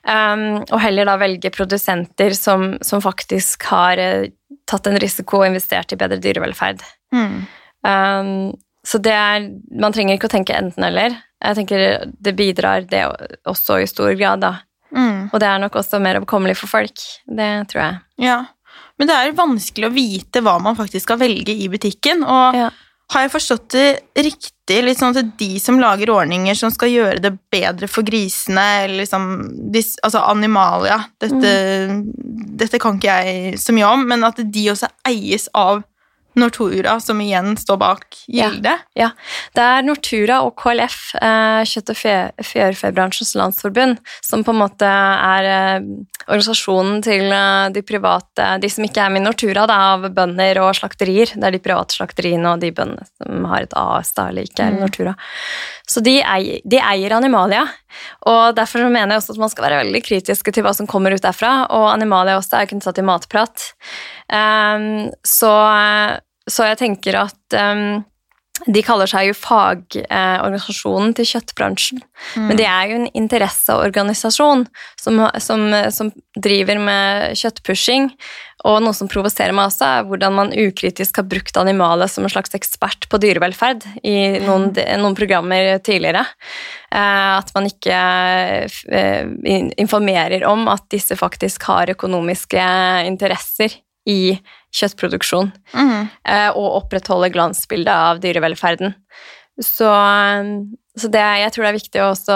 [0.03, 4.27] Um, og heller da velge produsenter som, som faktisk har uh,
[4.67, 6.83] tatt en risiko og investert i bedre dyrevelferd.
[7.15, 7.39] Mm.
[7.87, 8.35] Um,
[8.85, 11.15] så det er Man trenger ikke å tenke enten-eller.
[11.41, 13.05] Jeg tenker det bidrar det
[13.49, 14.55] også i stor grad, da.
[14.91, 15.29] Mm.
[15.31, 17.03] Og det er nok også mer oppkommelig for folk.
[17.23, 18.01] Det tror jeg.
[18.27, 18.41] Ja.
[19.01, 22.21] Men det er vanskelig å vite hva man faktisk skal velge i butikken.
[22.21, 22.67] Og ja.
[23.15, 27.23] har jeg forstått det riktig, litt sånn at de som lager ordninger som skal gjøre
[27.23, 29.25] det bedre for grisene, eller liksom
[30.05, 31.55] Altså Animalia dette,
[31.89, 32.03] mm.
[32.61, 35.81] dette kan ikke jeg så mye om, men at de også eies av
[36.39, 38.77] Nortura, som igjen står bak Gilde?
[38.95, 39.09] Ja, ja.
[39.55, 41.99] Det er Nortura og KLF, eh, Kjøtt- og
[42.45, 45.89] fjørfebransjens landsforbund, som på en måte er eh,
[46.27, 50.73] organisasjonen til eh, de private De som ikke er med Nortura, da, av bønder og
[50.79, 51.33] slakterier.
[51.35, 54.65] Det er de private slakteriene og de bøndene som har et AS, da, eller ikke
[54.65, 54.81] er mm.
[54.85, 55.15] Nortura.
[55.91, 57.65] Så de eier, de eier, Animalia.
[58.31, 61.11] Og derfor mener jeg også at man skal være veldig kritiske til hva som kommer
[61.11, 61.65] ut derfra.
[61.75, 63.65] Og Animalia også er satt i matprat.
[64.31, 65.51] Um, så,
[66.49, 68.01] så, jeg tenker at um,
[68.69, 72.01] de kaller seg jo fagorganisasjonen eh, til kjøttbransjen.
[72.35, 72.45] Mm.
[72.49, 74.65] Men det er jo en interesseorganisasjon
[75.01, 78.11] som, som, som, driver med kjøttpushing.
[78.69, 82.33] Og noe som provoserer meg også, er hvordan man ukritisk har brukt animalet som en
[82.33, 85.01] slags ekspert på dyrevelferd i noen, mm.
[85.01, 86.27] noen programmer tidligere.
[86.93, 88.01] Eh, at man ikke
[88.93, 92.67] eh, informerer om at disse faktisk har økonomiske
[93.09, 94.37] interesser i
[94.73, 95.51] kjøttproduksjon.
[95.75, 96.09] Mm.
[96.55, 98.95] Og opprettholde glansbildet av dyrevelferden.
[99.61, 99.89] Så,
[100.97, 102.35] så det, jeg tror det er viktig også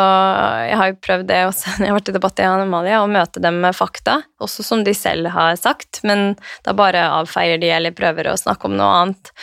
[0.67, 3.09] Jeg har jo prøvd det også når jeg har vært i debatt i Animalia, å
[3.09, 6.35] møte dem med fakta, også som de selv har sagt, men
[6.67, 9.33] da bare avfeier de eller prøver å snakke om noe annet.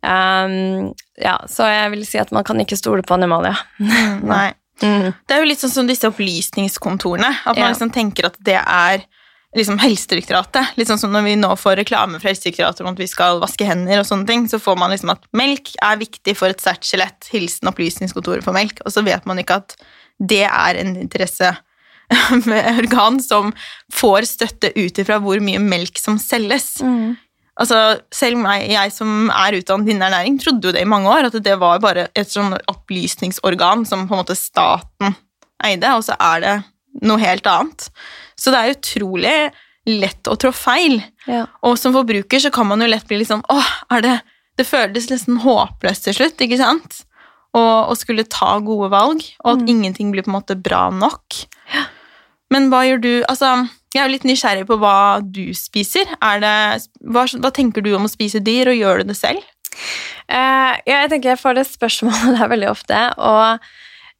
[0.00, 3.58] Um, ja, så jeg vil si at man kan ikke stole på Animalia.
[3.82, 4.48] Mm, nei.
[4.80, 5.10] Mm.
[5.28, 7.28] Det er jo litt sånn som disse opplysningskontorene.
[7.44, 7.72] At man ja.
[7.74, 9.02] liksom tenker at det er
[9.56, 10.76] liksom Helsedirektoratet.
[10.78, 13.66] Litt sånn som når vi nå får reklame fra Helsedirektoratet om at vi skal vaske
[13.66, 16.86] hender, og sånne ting, så får man liksom at melk er viktig for et sterkt
[16.86, 17.30] skjelett.
[17.32, 18.82] Hilsen Opplysningskontoret for melk.
[18.86, 19.74] Og så vet man ikke at
[20.20, 21.50] det er en interesse
[22.50, 23.50] med organ som
[23.94, 26.76] får støtte ut ifra hvor mye melk som selges.
[26.84, 27.18] Mm.
[27.60, 27.78] Altså,
[28.14, 31.36] selv meg, jeg som er utdannet innen ernæring, trodde jo det i mange år, at
[31.44, 35.16] det var bare et sånn opplysningsorgan som på en måte staten
[35.66, 36.54] eide, og så er det
[37.04, 37.90] noe helt annet.
[38.40, 39.36] Så det er utrolig
[39.90, 40.98] lett å trå feil.
[41.28, 41.44] Ja.
[41.66, 44.16] Og som forbruker så kan man jo lett bli litt sånn Åh, er det
[44.58, 47.02] Det føles nesten håpløst til slutt, ikke sant?
[47.56, 49.70] Å skulle ta gode valg, og at mm.
[49.72, 51.40] ingenting blir på en måte bra nok.
[51.72, 51.88] Ja.
[52.52, 53.48] Men hva gjør du Altså,
[53.90, 56.12] jeg er jo litt nysgjerrig på hva du spiser.
[56.42, 56.52] Det,
[57.10, 59.42] hva, hva, tenker du om å spise dyr, og gjør du det selv?
[60.30, 63.00] Uh, ja, jeg tenker jeg får det spørsmålet der veldig ofte.
[63.16, 63.64] og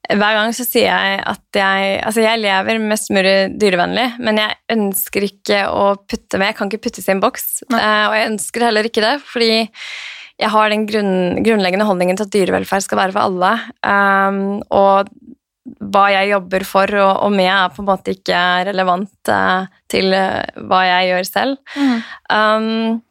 [0.09, 4.57] hver gang så sier jeg at jeg Altså, jeg lever mest mulig dyrevennlig, men jeg
[4.75, 8.31] ønsker ikke å putte med Jeg kan ikke puttes i en boks, uh, og jeg
[8.33, 9.53] ønsker heller ikke det, fordi
[10.41, 13.51] jeg har den grunn, grunnleggende holdningen til at dyrevelferd skal være for alle.
[13.85, 15.11] Um, og
[15.93, 18.41] hva jeg jobber for og, og, med, er på en måte ikke
[18.71, 20.41] relevant uh, til uh,
[20.71, 21.77] hva jeg gjør selv.
[21.77, 22.01] Mm.
[22.33, 23.03] Um,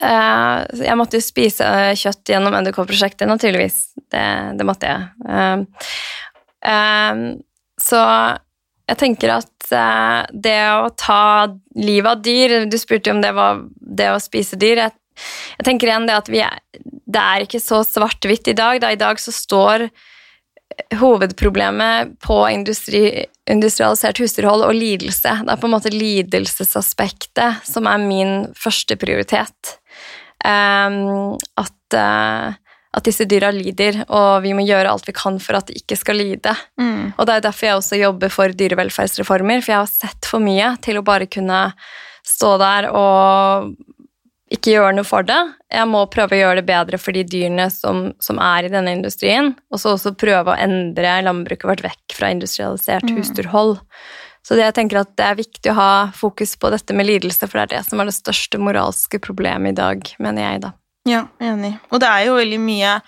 [0.00, 3.82] jeg måtte jo spise uh, kjøtt gjennom NDK-prosjektet, naturligvis.
[4.10, 4.24] Det,
[4.58, 5.66] det, måtte jeg.
[6.64, 7.36] Uh,
[7.80, 8.00] så
[8.90, 9.70] jeg tenker at
[10.34, 11.46] det å ta
[11.78, 14.80] livet av dyr Du spurte jo om det var det å spise dyr.
[14.82, 15.22] Jeg,
[15.60, 16.56] jeg tenker igjen det at er,
[17.06, 18.80] det er ikke så svart-hvitt i dag.
[18.82, 18.90] Da.
[18.90, 19.86] I dag så står
[21.00, 25.36] hovedproblemet på industri, industrialisert husdyrhold og lidelse.
[25.44, 29.76] Det er på en måte lidelsesaspektet som er min første prioritet.
[30.46, 32.50] At, uh,
[32.96, 35.98] at, disse dyra lider, og vi må gjøre alt vi kan for at de ikke
[36.00, 36.54] skal lide.
[36.80, 37.12] Mm.
[37.16, 40.74] Og Det er derfor jeg også jobber for dyrevelferdsreformer, for jeg har sett for mye
[40.84, 41.68] til å bare kunne
[42.26, 43.72] stå der og
[44.50, 45.38] ikke gjøre noe for det.
[45.70, 48.96] Jeg må prøve å gjøre det bedre for de dyrene som, som er i denne
[48.96, 53.20] industrien, og så også prøve å endre landbruket vårt vekk fra industrialisert mm.
[53.20, 53.76] husdyrhold.
[54.50, 57.46] Så det, jeg tenker at det er viktig å ha fokus på dette med lidelse,
[57.46, 60.72] for det er det som er det største moralske problemet i dag, mener jeg, da.
[61.06, 61.76] Ja, enig.
[61.94, 63.00] Og det er jo veldig mye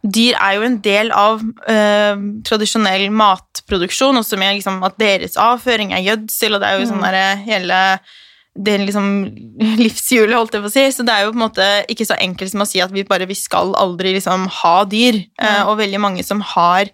[0.00, 5.92] Dyr er jo en del av øh, tradisjonell matproduksjon, også med liksom, at deres avføring
[5.92, 7.80] er gjødsel, og det er jo sånn derre der, hele
[8.56, 9.10] det liksom
[9.80, 10.86] livshjulet, holdt jeg på å si.
[10.96, 13.04] Så det er jo på en måte ikke så enkelt som å si at vi
[13.08, 15.20] bare vi skal aldri liksom ha dyr.
[15.36, 15.68] Mm.
[15.68, 16.90] Og veldig mange som har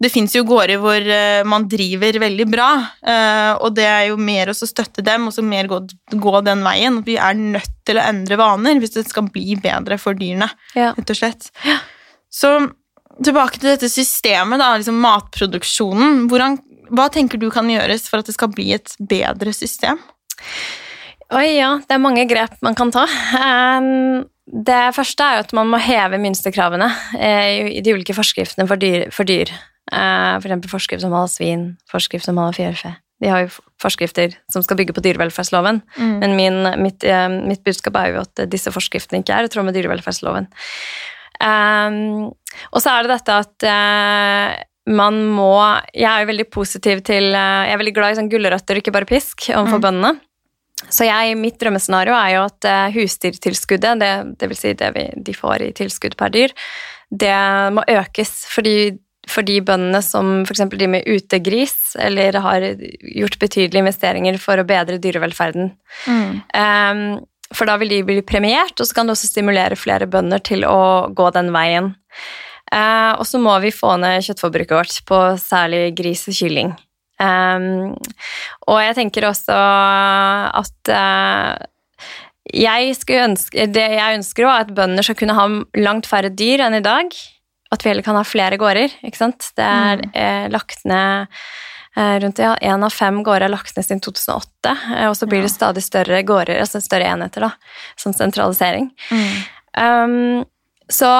[0.00, 2.68] det fins jo gårder hvor uh, man driver veldig bra,
[3.04, 5.82] uh, og det er jo mer å støtte dem og så mer gå,
[6.12, 7.00] gå, den veien.
[7.06, 10.94] Vi er nødt til å endre vaner hvis det skal bli bedre for dyrene, ja.
[10.96, 11.50] rett og slett.
[12.32, 12.54] Så
[13.20, 16.24] tilbake til dette systemet, da, liksom matproduksjonen.
[16.30, 16.60] Hvordan,
[16.96, 20.00] hva tenker du kan gjøres for at det skal bli et bedre system?
[21.30, 21.74] Oi, ja.
[21.86, 23.04] Det er mange grep man kan ta.
[24.50, 26.88] Det første er at man må heve minstekravene
[27.20, 29.06] eh, i de ulike forskriftene for dyr.
[29.14, 29.52] For dyr.
[29.90, 32.94] Eh, for eksempel forskrift om hold svin, forskrift om hold fjørfe.
[33.20, 33.50] De har jo
[33.82, 36.14] forskrifter som skal bygge på dyrevelferdsloven, mm.
[36.22, 39.66] men min, mitt, eh, mitt, budskap er jo at disse forskriftene ikke er i tråd
[39.66, 40.48] med dyrevelferdsloven.
[41.40, 42.30] Um,
[42.70, 44.58] og så er det dette at uh,
[44.92, 45.54] man må
[45.96, 48.92] Jeg er jo veldig positiv til uh, Jeg er veldig glad i sånn gulrøtter, ikke
[48.92, 49.84] bare pisk, overfor mm.
[49.86, 50.10] bøndene.
[50.92, 55.06] Så jeg, mitt drømmescenario er jo at uh, husdyrtilskuddet, det, det vil si det vi,
[55.16, 56.54] de får i tilskudd per dyr,
[57.08, 57.36] det
[57.76, 58.34] må økes.
[58.52, 58.76] Fordi
[59.30, 60.66] for de bøndene som f.eks.
[60.74, 65.72] de med utegris, eller har gjort betydelige investeringer for å bedre dyrevelferden.
[66.10, 66.40] Mm.
[66.52, 67.04] Um,
[67.54, 70.66] for da vil de bli premiert, og så kan det også stimulere flere bønder til
[70.68, 71.92] å gå den veien.
[72.70, 76.70] Eh, og så må vi få ned kjøttforbruket vårt på særlig gris og kylling.
[77.20, 77.98] Um,
[78.70, 81.58] og jeg tenker også at uh,
[82.48, 85.44] jeg, ønske, det jeg ønsker er at bønder skal kunne ha
[85.76, 87.12] langt færre dyr enn i dag.
[87.70, 88.92] At vi heller kan ha flere gårder.
[89.06, 89.52] ikke sant?
[89.56, 90.14] Det er mm.
[90.18, 91.30] eh, lagt ned
[91.96, 94.74] eh, rundt ja, Én av fem gårder er lagt ned siden 2008.
[94.96, 95.46] Eh, og så blir ja.
[95.46, 97.46] det stadig større gårder, altså større enheter.
[97.46, 97.52] da,
[98.00, 98.90] Sånn sentralisering.
[99.14, 99.28] Mm.
[99.80, 100.44] Um,
[100.90, 101.10] så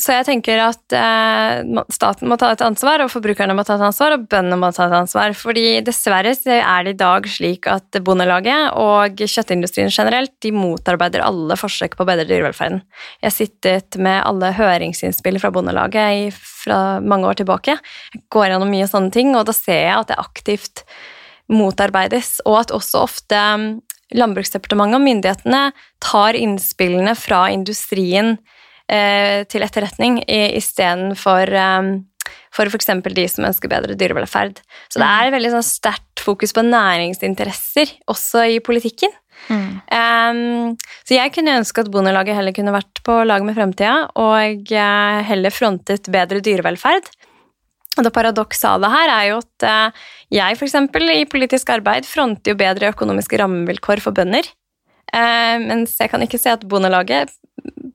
[0.00, 3.84] så jeg tenker at eh, staten må ta et ansvar, og forbrukerne må ta et
[3.84, 5.34] ansvar, og bøndene må ta et ansvar.
[5.36, 11.58] Fordi dessverre er det i dag slik at Bondelaget og kjøttindustrien generelt de motarbeider alle
[11.60, 12.80] forsøk på å bedre dyrevelferden.
[13.20, 17.76] Jeg har sittet med alle høringsinnspill fra Bondelaget fra mange år tilbake.
[18.14, 20.84] Jeg går gjennom mye sånne ting, og da ser jeg at det aktivt
[21.50, 23.70] motarbeides, og at også ofte mm,
[24.10, 25.58] Landbruksdepartementet og myndighetene
[26.02, 28.40] tar innspillene fra industrien
[28.90, 31.52] til etterretning istedenfor
[32.54, 32.90] for f.eks.
[33.14, 34.60] de som ønsker bedre dyrevelferd.
[34.90, 39.12] Så det er et veldig sånn, sterkt fokus på næringsinteresser også i politikken.
[39.48, 39.80] Mm.
[39.88, 40.74] Um,
[41.08, 44.74] så jeg kunne ønske at Bondelaget heller kunne vært på lag med fremtida og
[45.30, 47.08] heller frontet bedre dyrevelferd.
[47.98, 49.94] Og det paradoksale her er jo at
[50.32, 50.76] jeg f.eks.
[51.16, 54.46] i politisk arbeid fronter jo bedre økonomiske rammevilkår for bønder.
[55.10, 57.32] Uh, mens jeg kan ikke se at Bondelaget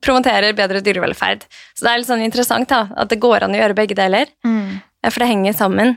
[0.06, 1.44] promoterer bedre dyrevelferd.
[1.74, 4.30] Så det er litt sånn interessant da, at det går an å gjøre begge deler,
[4.46, 4.76] mm.
[5.10, 5.96] for det henger sammen.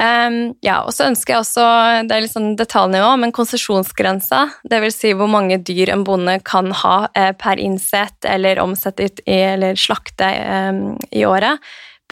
[0.00, 1.64] Um, ja, og så ønsker jeg også,
[2.08, 4.96] det er litt sånn detaljnivå, men konsesjonsgrensa, dvs.
[5.02, 9.76] Si hvor mange dyr en bonde kan ha eh, per innsett eller omsette i, eller
[9.76, 10.80] slakte eh,
[11.12, 11.60] i året.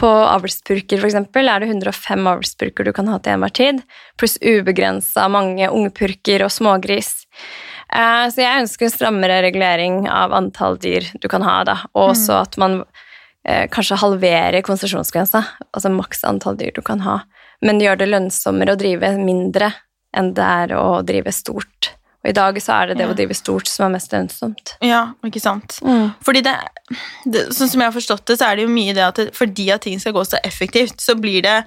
[0.01, 1.17] På avlspurker f.eks.
[1.17, 3.81] er det 105 avlspurker du kan ha til enhver tid,
[4.17, 7.13] pluss ubegrensa mange ungpurker og smågris.
[7.91, 11.77] Eh, så jeg ønsker strammere regulering av antall dyr du kan ha, da.
[11.91, 12.41] og også mm.
[12.41, 12.77] at man
[13.43, 17.21] eh, kanskje halverer konsesjonsgrensa, altså maks antall dyr du kan ha,
[17.65, 19.73] men gjør det lønnsommere å drive mindre
[20.17, 21.93] enn det er å drive stort.
[22.21, 23.11] Og i dag så er det det ja.
[23.11, 24.75] å drive stort som er mest lønnsomt.
[24.85, 25.79] Ja, ikke sant.
[25.81, 26.11] Mm.
[26.21, 26.53] Fordi det,
[27.25, 29.31] det, Sånn som jeg har forstått det, så er det jo mye det at det,
[29.35, 31.57] fordi at ting skal gå så effektivt, så blir det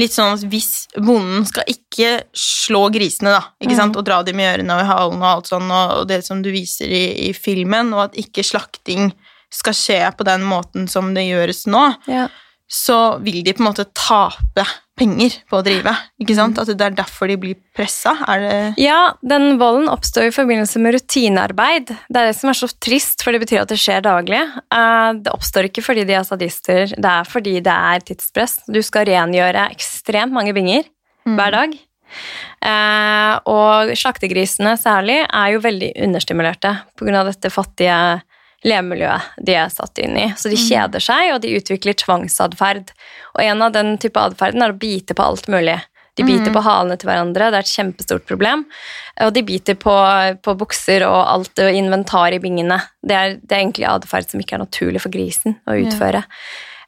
[0.00, 4.00] litt sånn at hvis bonden skal ikke slå grisene, da, ikke sant, mm.
[4.00, 6.48] og dra dem i ørene og i halen og alt sånn, og det som du
[6.54, 9.12] viser i, i, filmen, og at ikke slakting
[9.52, 12.28] skal skje på den måten som det gjøres nå, ja.
[12.72, 14.64] Så vil de på en måte tape
[14.96, 15.92] penger på å drive.
[16.20, 16.58] ikke sant?
[16.60, 18.14] At det er derfor de blir pressa?
[18.80, 21.92] Ja, den volden oppstår i forbindelse med rutinearbeid.
[22.08, 24.40] Det er det som er så trist, for det betyr at det skjer daglig.
[24.40, 28.60] Eh, det oppstår ikke fordi de er sadister, det er fordi det er tidspress.
[28.68, 30.84] Du skal rengjøre ekstremt mange binger
[31.28, 31.36] mm.
[31.36, 31.80] hver dag.
[32.62, 37.24] Eh, og slaktegrisene særlig er jo veldig understimulerte pga.
[37.28, 37.96] dette fattige
[38.66, 40.26] levemiljøet de er satt inn i.
[40.38, 40.66] Så de mm.
[40.66, 42.92] kjeder seg, og de utvikler tvangsatferd.
[43.34, 45.78] Og en av den type atferden er å bite på alt mulig.
[46.14, 46.54] De biter mm.
[46.54, 48.66] på halene til hverandre, det er et kjempestort problem.
[49.24, 49.94] Og de biter på,
[50.44, 52.82] på bukser og alt og inventar i bingene.
[53.00, 56.24] Det er, det er egentlig atferd som ikke er naturlig for grisen å utføre.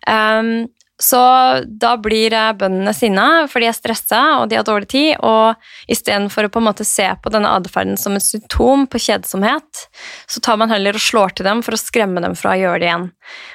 [0.04, 0.40] Ja.
[0.40, 0.66] Um,
[1.02, 1.20] så
[1.66, 5.16] da blir bøndene sinna, for de er stressa og de har dårlig tid.
[5.26, 9.88] Og istedenfor å på en måte se på denne atferden som et symptom på kjedsomhet,
[10.30, 12.78] så tar man heller og slår til dem for å skremme dem fra å gjøre
[12.82, 13.10] det igjen.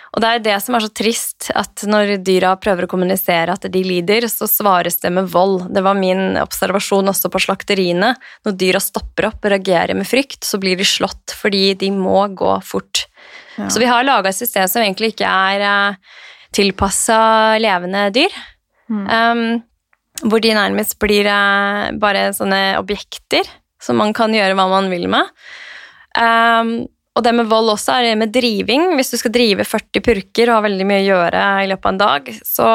[0.10, 3.68] Og det er det som er så trist, at når dyra prøver å kommunisere at
[3.72, 5.70] de lider, så svares det med vold.
[5.72, 8.16] Det var min observasjon også på slakteriene.
[8.48, 12.26] Når dyra stopper opp og reagerer med frykt, så blir de slått fordi de må
[12.34, 13.06] gå fort.
[13.56, 13.70] Ja.
[13.70, 16.18] Så vi har laga et system som egentlig ikke er eh,
[16.56, 18.38] tilpassa levende dyr.
[18.90, 19.06] Mm.
[19.06, 19.44] Um,
[20.30, 23.48] hvor de nærmest blir uh, bare sånne objekter
[23.80, 25.30] som man kan gjøre hva man vil med.
[26.18, 28.94] Um, og det med vold også er det med driving.
[28.96, 31.92] Hvis du skal drive 40 purker og har veldig mye å gjøre i løpet av
[31.92, 32.68] en dag, så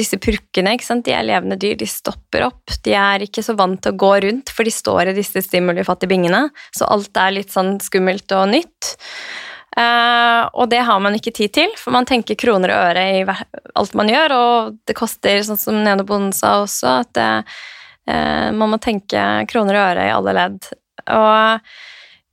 [0.00, 2.72] disse purkene de er levende dyr, de stopper opp.
[2.86, 6.08] De er ikke så vant til å gå rundt, for de står i disse stimulifattige
[6.14, 6.46] bingene.
[6.72, 8.94] Så alt er litt sånn skummelt og nytt.
[9.72, 13.22] Uh, og det har man ikke tid til, for man tenker kroner og øre i
[13.24, 17.28] alt man gjør, og det koster, sånn som Nene Bonden sa også, at det,
[18.10, 20.58] uh, man må tenke kroner og øre i alle ledd.
[21.08, 21.70] Og,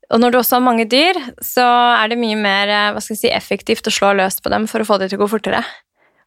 [0.10, 1.66] og, når du også har mange dyr, så
[1.96, 4.68] er det mye mer eh, hva skal jeg si, effektivt å slå løs på dem
[4.70, 5.64] for å få dem til å gå fortere.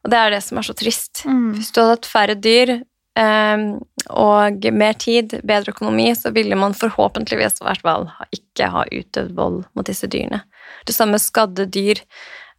[0.02, 1.22] Og det er det som er så trist.
[1.28, 1.52] Mm.
[1.58, 2.72] Hvis du hadde hatt færre dyr
[3.18, 3.66] um,
[4.10, 9.36] og mer tid, bedre økonomi, så ville man forhåpentligvis i hvert fall ikke ha utøvd
[9.38, 10.42] vold mot disse dyrene.
[10.88, 12.00] Det samme skadde dyr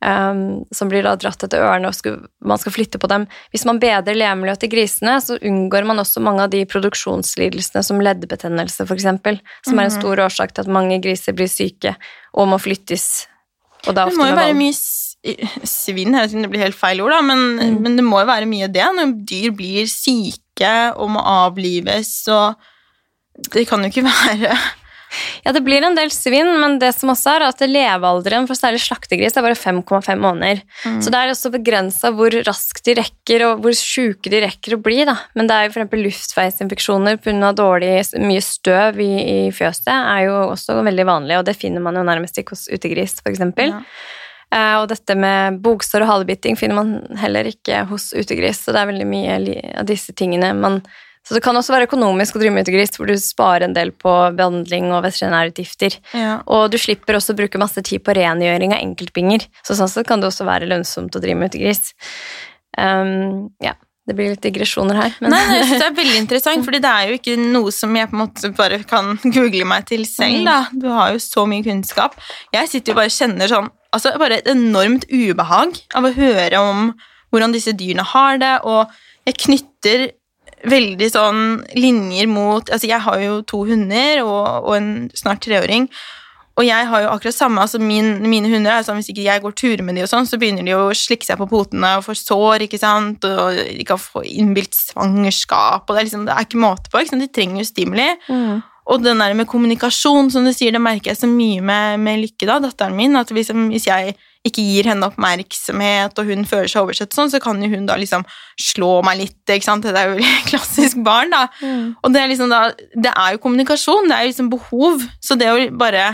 [0.04, 3.28] um, som blir da dratt etter ørene, og skal, man skal flytte på dem.
[3.54, 8.02] Hvis man bedrer levemiljøet til grisene, så unngår man også mange av de produksjonslidelsene som
[8.04, 10.00] leddbetennelse, f.eks., som er en mhm.
[10.00, 11.96] stor årsak til at mange griser blir syke
[12.34, 13.28] og må flyttes.
[13.88, 14.76] Og det, det må jo være mye
[15.68, 17.82] svinn, jeg vet ikke det blir helt feil ord, da, men, Mm.
[17.84, 22.56] men det må jo være mye det når dyr blir syke og må avlives, og
[23.54, 24.58] det kan jo ikke være
[25.46, 28.82] Ja, det blir en del svinn, men det som også er at levealderen for særlig
[28.84, 30.64] slaktegris er bare 5,5 måneder.
[31.04, 34.82] Så det er også begrensa hvor raskt de rekker, og hvor sjuke de rekker å
[34.84, 35.02] bli.
[35.10, 35.18] Da.
[35.38, 35.96] Men det er jo f.eks.
[36.08, 37.54] luftveisinfeksjoner pga.
[37.58, 37.94] dårlig
[38.24, 42.06] mye støv i, i fjøset er jo også veldig vanlig, og det finner man jo
[42.08, 43.44] nærmest ikke hos utegris, f.eks.
[43.62, 43.84] Ja.
[44.54, 48.84] Eh, og dette med bogsår og halebiting finner man heller ikke hos utegris, så det
[48.84, 49.40] er veldig mye
[49.82, 50.82] av disse tingene man
[51.24, 53.94] så det kan også være økonomisk å drive med utegrist, hvor du sparer en del
[53.96, 55.96] på behandling og veterinærutgifter.
[56.20, 56.34] ja.
[56.52, 59.48] Og du slipper også å bruke masse tid på rengjøring av enkeltbinger.
[59.64, 61.94] Så sånn sett kan det også være lønnsomt å drive med utegris.
[62.78, 63.76] Um, ja,
[64.08, 65.14] det blir litt digresjoner her.
[65.24, 67.72] Men Nei, nei, jeg synes det er veldig interessant, fordi det er jo ikke noe
[67.72, 70.42] som jeg på en måte bare kan google meg til selv.
[70.42, 70.50] Mm.
[70.50, 70.58] da.
[70.76, 72.18] Du har jo så mye kunnskap.
[72.56, 76.60] Jeg sitter jo bare og kjenner sånn altså bare et enormt ubehag av å høre
[76.66, 76.88] om
[77.34, 78.90] hvordan disse dyrene har det, og
[79.30, 80.06] jeg knytter
[80.70, 81.40] veldig sånn
[81.76, 85.90] linjer mot Altså, jeg har jo to hunder og, og en snart treåring.
[86.54, 89.42] Og jeg har jo akkurat samme, altså min, Mine hunder er sånn, Hvis ikke jeg
[89.42, 92.06] går turer med de og sånn, så begynner de å slikke seg på potene og
[92.06, 92.68] får sår.
[92.68, 93.26] ikke sant?
[93.26, 95.88] Og de kan få innbilt svangerskap.
[95.88, 97.02] og Det er liksom, det er ikke måte på.
[97.02, 97.26] ikke sant?
[97.26, 98.12] De trenger jo stimuli.
[98.30, 98.62] Mm.
[98.94, 102.22] Og den der med kommunikasjon, som du sier, det merker jeg så mye med, med
[102.26, 103.16] Lykke, da, datteren min.
[103.18, 104.14] at liksom, Hvis jeg
[104.44, 107.96] ikke gir henne oppmerksomhet, og hun føler seg oversett, sånn, så kan jo hun da
[108.00, 108.26] liksom
[108.60, 109.40] slå meg litt.
[109.48, 109.88] ikke sant?
[109.88, 111.46] Det er jo klassisk barn, da.
[111.64, 111.94] Mm.
[112.04, 115.06] Og det er liksom da, det er jo kommunikasjon, det er jo liksom behov.
[115.24, 116.14] Så det å bare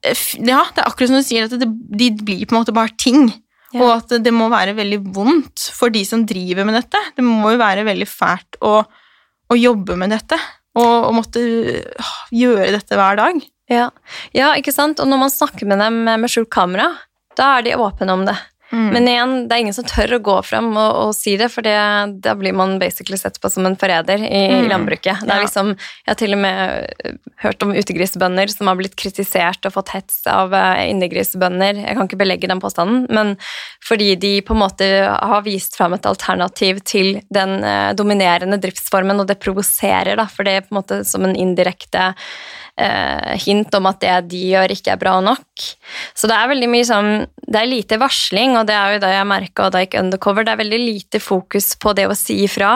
[0.00, 1.68] Ja, det er akkurat som du sier, at det,
[2.00, 3.30] de blir på en måte bare ting.
[3.70, 3.82] Ja.
[3.84, 7.00] Og at det må være veldig vondt for de som driver med dette.
[7.16, 10.38] Det må jo være veldig fælt å, å jobbe med dette.
[10.78, 13.40] Og, og måtte øh, gjøre dette hver dag.
[13.70, 13.86] Ja.
[14.34, 15.00] ja, ikke sant?
[15.02, 16.88] Og når man snakker med dem med med skjult kamera,
[17.40, 18.38] da er de åpne om det.
[18.70, 18.84] Mm.
[18.94, 21.66] Men igjen, det er ingen som tør å gå fram og, og si det, for
[21.66, 21.72] det,
[22.22, 24.68] da blir man basically sett på som en forræder i, i Mm.
[24.70, 25.24] landbruket.
[25.24, 25.42] Det er Ja.
[25.42, 29.74] liksom, jeg har til og med øh, hørt om utegrisbønder som har blitt kritisert og
[29.74, 31.82] fått hets av øh, innegrisbønder.
[31.82, 33.34] Jeg kan ikke belegge den påstanden, men
[33.82, 34.86] fordi de på en måte
[35.18, 40.46] har vist fram et alternativ til den øh, dominerende driftsformen, og det provoserer, da, for
[40.46, 42.12] det er på en måte som en indirekte
[42.80, 45.66] eh, hint om at det de gjør, ikke er bra nok.
[46.16, 47.10] Så det er veldig mye sånn
[47.50, 50.46] Det er lite varsling, og det er jo det jeg merka da jeg gikk undercover.
[50.46, 52.72] Det er veldig lite fokus på det å si ifra.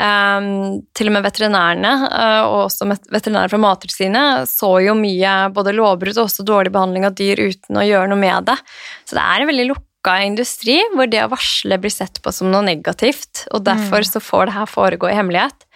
[0.00, 0.50] Eh,
[0.96, 6.16] til og med veterinærene, eh, og også veterinærer fra Mattilsynet, så jo mye både lovbrudd
[6.16, 8.56] og også dårlig behandling av dyr uten å gjøre noe med det.
[9.04, 9.68] Så det er en veldig
[10.06, 14.20] lukka industri hvor det å varsle blir sett på som noe negativt, og derfor så
[14.20, 15.66] får det her foregå i hemmelighet.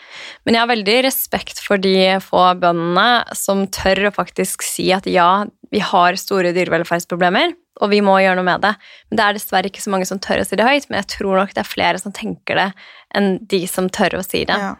[0.44, 5.06] Men jeg har veldig respekt for de få bøndene som tør å faktisk si at
[5.06, 8.74] ja, vi har store dyrevelferdsproblemer, og vi må gjøre noe med det.
[9.08, 11.10] Men det er dessverre ikke så mange som tør å si det høyt, men jeg
[11.16, 12.70] tror nok det er flere som tenker det,
[13.16, 14.58] enn de som tør å si det.
[14.58, 14.74] Ja.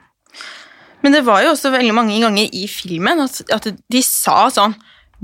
[1.01, 4.75] Men det var jo også veldig mange ganger i filmen at, at de sa sånn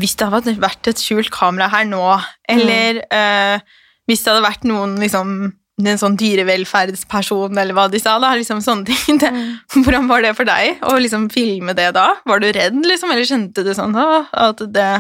[0.01, 2.01] Hvis det hadde vært et skjult kamera her nå,
[2.53, 3.61] eller eh,
[4.07, 5.31] hvis det hadde vært noen liksom
[5.85, 9.19] en sånn dyrevelferdsperson, eller hva de sa, da, liksom sånne ting.
[9.23, 9.29] Det,
[9.75, 12.09] hvordan var det for deg å liksom filme det da?
[12.25, 14.95] Var du redd, liksom, eller skjønte du sånn da, at det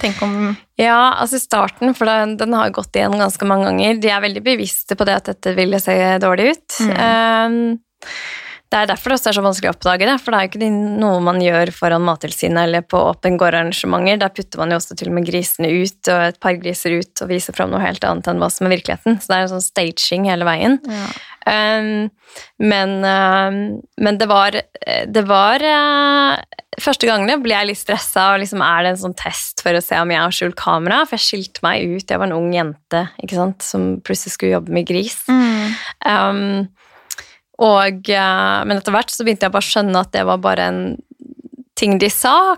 [0.00, 0.34] Tenk om
[0.78, 3.98] Ja, altså starten, for den, den har gått igjen ganske mange ganger.
[4.00, 6.76] De er veldig bevisste på det at dette ville se dårlig ut.
[6.94, 7.56] Um,
[8.70, 10.50] det er derfor det også er så vanskelig å oppdage det, for det er jo
[10.52, 10.68] ikke
[11.02, 14.20] noe man gjør foran Mattilsynet eller på åpen gårdarrangementer.
[14.22, 17.10] Der putter man jo også til og med grisene ut, og et par griser ut,
[17.24, 19.18] og viser fram noe helt annet enn hva som er virkeligheten.
[19.18, 20.78] Så det er en sånn staging hele veien.
[20.86, 21.10] ja.
[21.50, 22.10] Um,
[22.60, 24.54] men, um, men det var,
[25.08, 26.36] det var uh,
[26.80, 28.28] Første gangene ble jeg litt stressa.
[28.34, 31.00] Og liksom, er det en sånn test for å se om jeg har skjult kamera?
[31.08, 32.04] For jeg skilte meg ut.
[32.06, 35.18] Jeg var en ung jente ikke sant, som plutselig skulle jobbe med gris.
[35.28, 35.74] Mm.
[36.06, 36.44] Um,
[37.60, 40.68] og, uh, men etter hvert så begynte jeg bare å skjønne at det var bare
[40.70, 40.82] en
[41.78, 42.56] ting de sa.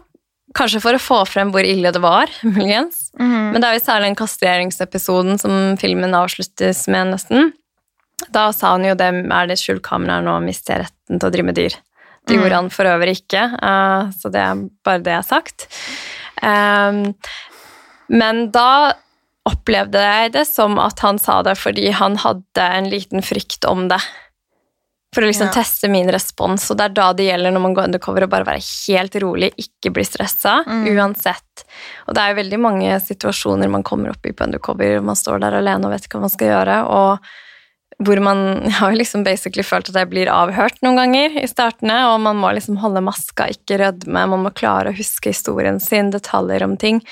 [0.56, 3.08] Kanskje for å få frem hvor ille det var, muligens.
[3.18, 3.52] Mm.
[3.54, 7.52] Men det er jo særlig den kastreringsepisoden som filmen avsluttes med, nesten.
[8.30, 11.34] Da sa han jo det er det skjult kamera nå, mister jeg retten til å
[11.34, 11.78] drive med dyr.
[12.28, 15.64] Det gjorde han for øvrig ikke, eh, så det er bare det jeg har sagt.
[16.42, 17.00] Um,
[18.14, 18.94] men da
[19.48, 23.88] opplevde jeg det som at han sa det fordi han hadde en liten frykt om
[23.90, 23.98] det.
[25.12, 25.52] For å liksom Ja.
[25.62, 28.46] teste min respons, og det er da det gjelder når man går undercover, å bare
[28.48, 30.86] være helt rolig, ikke bli stressa, Mm.
[30.96, 31.64] uansett.
[32.08, 35.40] Og det er jo veldig mange situasjoner man kommer opp i på undercover, man står
[35.40, 37.18] der alene og vet ikke hva man skal gjøre, og
[38.02, 41.46] hvor man jeg har jo liksom basically følt at jeg blir avhørt noen ganger i
[41.46, 45.78] startene, og man må liksom holde maska, ikke rødme, man må klare å huske historien
[45.78, 47.02] sin, detaljer om ting.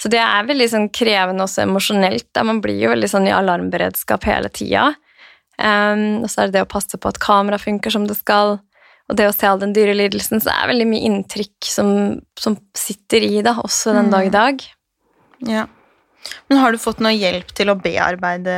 [0.00, 2.24] Så det er veldig sånn krevende også emosjonelt.
[2.34, 2.42] Da.
[2.42, 4.94] Man blir jo veldig sånn i alarmberedskap hele tida.
[5.62, 8.56] Um, og så er det det å passe på at kamera funker som det skal,
[9.10, 10.40] og det å se all den dyre lidelsen.
[10.40, 11.92] Så det er veldig mye inntrykk som,
[12.38, 14.36] som sitter i det, også den dag i mm.
[14.38, 14.66] dag.
[15.52, 15.66] Ja.
[16.48, 18.56] Men har du fått noe hjelp til å bearbeide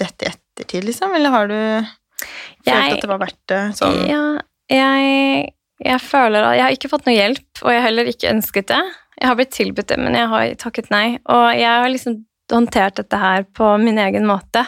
[0.00, 1.14] dette i ettertid, liksom?
[1.16, 4.00] Eller har du følt jeg, at det var verdt det sånn?
[4.10, 4.24] Ja,
[4.70, 5.52] jeg,
[5.82, 8.70] jeg føler at Jeg har ikke fått noe hjelp, og jeg har heller ikke ønsket
[8.72, 8.82] det.
[9.20, 11.06] Jeg har blitt tilbudt det, men jeg har takket nei.
[11.28, 14.64] Og jeg har liksom håndtert dette her på min egen måte.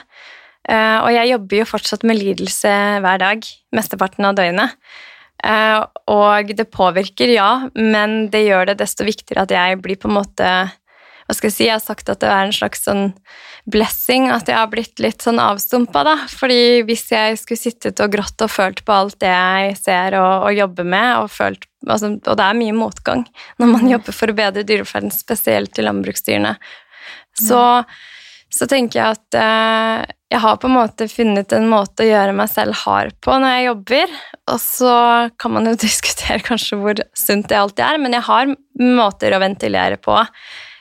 [0.68, 4.76] Uh, og jeg jobber jo fortsatt med lidelse hver dag, mesteparten av døgnet.
[5.42, 5.82] Uh,
[6.12, 10.20] og det påvirker, ja, men det gjør det desto viktigere at jeg blir på en
[10.20, 10.52] måte
[11.22, 13.04] hva skal Jeg si, jeg har sagt at det er en slags sånn
[13.70, 16.02] blessing at jeg har blitt litt sånn avstumpa.
[16.04, 20.18] da, fordi hvis jeg skulle sittet og grått og følt på alt det jeg ser
[20.18, 23.22] og, og jobber med, og, følt, altså, og det er mye motgang
[23.58, 23.92] når man mm.
[23.94, 26.56] jobber for å bedre dyrevelferden, spesielt i landbruksdyrene,
[27.38, 27.62] så,
[28.52, 32.33] så tenker jeg at eh, jeg har på en måte funnet en måte å gjøre
[32.37, 34.18] meg selv hard på når jeg jobber.
[34.53, 34.97] Og så
[35.41, 39.43] kan man jo diskutere kanskje hvor sunt det alltid er, men jeg har måter å
[39.43, 40.16] ventilere på.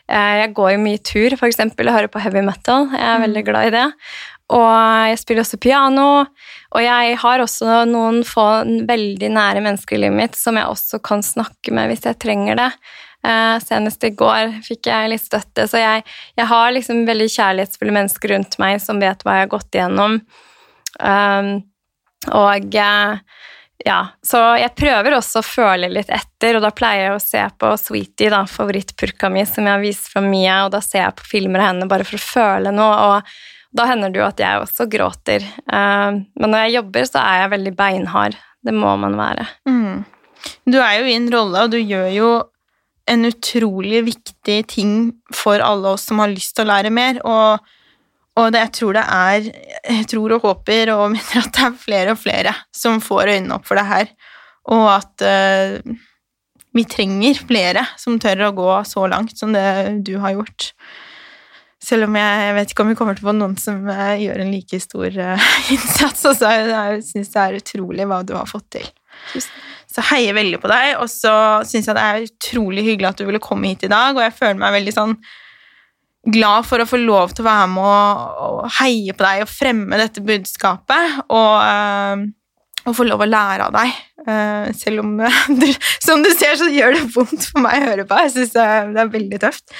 [0.08, 2.88] Eh, jeg går jo mye tur, f.eks., og hører på heavy metal.
[2.96, 3.26] Jeg er mm.
[3.28, 3.88] veldig glad i det.
[4.52, 6.08] Og jeg spiller også piano.
[6.72, 8.48] Og jeg har også noen få
[8.88, 12.60] veldig nære mennesker i livet mitt som jeg også kan snakke med hvis jeg trenger
[12.60, 12.72] det.
[13.22, 16.06] Uh, senest i går fikk jeg litt støtte, så jeg,
[16.40, 20.16] jeg, har liksom veldig kjærlighetsfulle mennesker rundt meg som vet hva jeg har gått igjennom.
[20.98, 21.52] Um,
[22.34, 23.22] og uh,
[23.86, 27.44] ja, så jeg prøver også å føle litt etter, og da pleier jeg å se
[27.62, 31.30] på Sweetie, favorittpurka mi, som jeg har vist fra Mia, og da ser jeg på
[31.36, 34.64] filmer av henne bare for å føle noe, og da hender det jo at jeg
[34.66, 35.46] også gråter.
[35.72, 38.38] Uh, men når jeg jobber, så er jeg veldig beinhard.
[38.62, 39.48] Det må man være.
[39.70, 40.02] Mm.
[40.70, 42.32] Du er jo i en rolle, og du gjør jo
[43.10, 44.96] en utrolig viktig ting
[45.36, 47.72] for alle oss som har lyst til å lære mer, og
[48.40, 49.48] og det, jeg tror det er
[49.92, 53.58] Jeg tror og håper og mener at det er flere og flere som får øynene
[53.58, 54.12] opp for det her,
[54.72, 55.96] og at uh,
[56.72, 59.66] vi trenger flere som tør å gå så langt som det
[60.08, 60.70] du har gjort.
[61.82, 64.14] Selv om jeg, jeg vet ikke om vi kommer til å få noen som uh,
[64.22, 66.24] gjør en like stor uh, innsats.
[66.30, 66.54] Og så
[67.04, 68.88] syns det er utrolig hva du har fått til.
[69.92, 71.34] Så heier veldig på deg, og så
[71.68, 74.38] syns jeg det er utrolig hyggelig at du ville komme hit i dag, og jeg
[74.38, 75.16] føler meg veldig sånn
[76.32, 79.50] glad for å få lov til å være med og, og heie på deg og
[79.50, 81.26] fremme dette budskapet.
[81.28, 82.30] Og, Øh,
[82.88, 83.98] og få lov å lære av deg.
[84.22, 85.68] Uh, selv om du,
[86.06, 88.18] som du ser, så gjør det vondt for meg å høre på.
[88.26, 88.66] Jeg syns det,
[89.04, 89.76] er veldig tøft.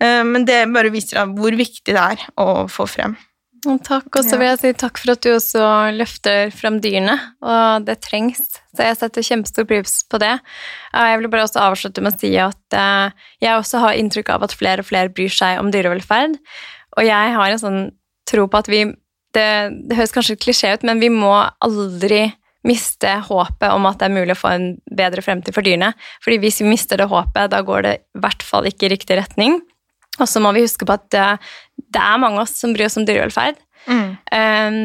[0.00, 3.16] Uh, men det bare viser deg hvor viktig det er å få frem.
[3.64, 4.08] Takk.
[4.12, 5.64] Og så vil jeg si takk for at du også
[5.96, 8.42] løfter frem dyrene, og det trengs.
[8.74, 10.34] Så jeg setter kjempestor pris på det.
[10.92, 14.46] Jeg vil bare også avslutte med å si at eh, jeg også har inntrykk av
[14.46, 16.36] at flere og flere bryr seg om dyrevelferd,
[16.94, 17.82] og jeg har en sånn
[18.28, 18.86] tro på at vi
[19.34, 19.42] Det,
[19.90, 22.28] det høres kanskje klisjé ut, men vi må aldri
[22.62, 25.88] miste håpet om at det er mulig å få en bedre fremtid for dyrene.
[26.22, 29.18] Fordi hvis vi mister det håpet, da går det i hvert fall ikke i riktig
[29.18, 29.58] retning.
[30.20, 31.28] Og så må vi huske på at det,
[31.94, 33.60] det er mange av oss som bryr oss om dyrevelferd.
[33.84, 34.16] Mm.
[34.32, 34.76] Um,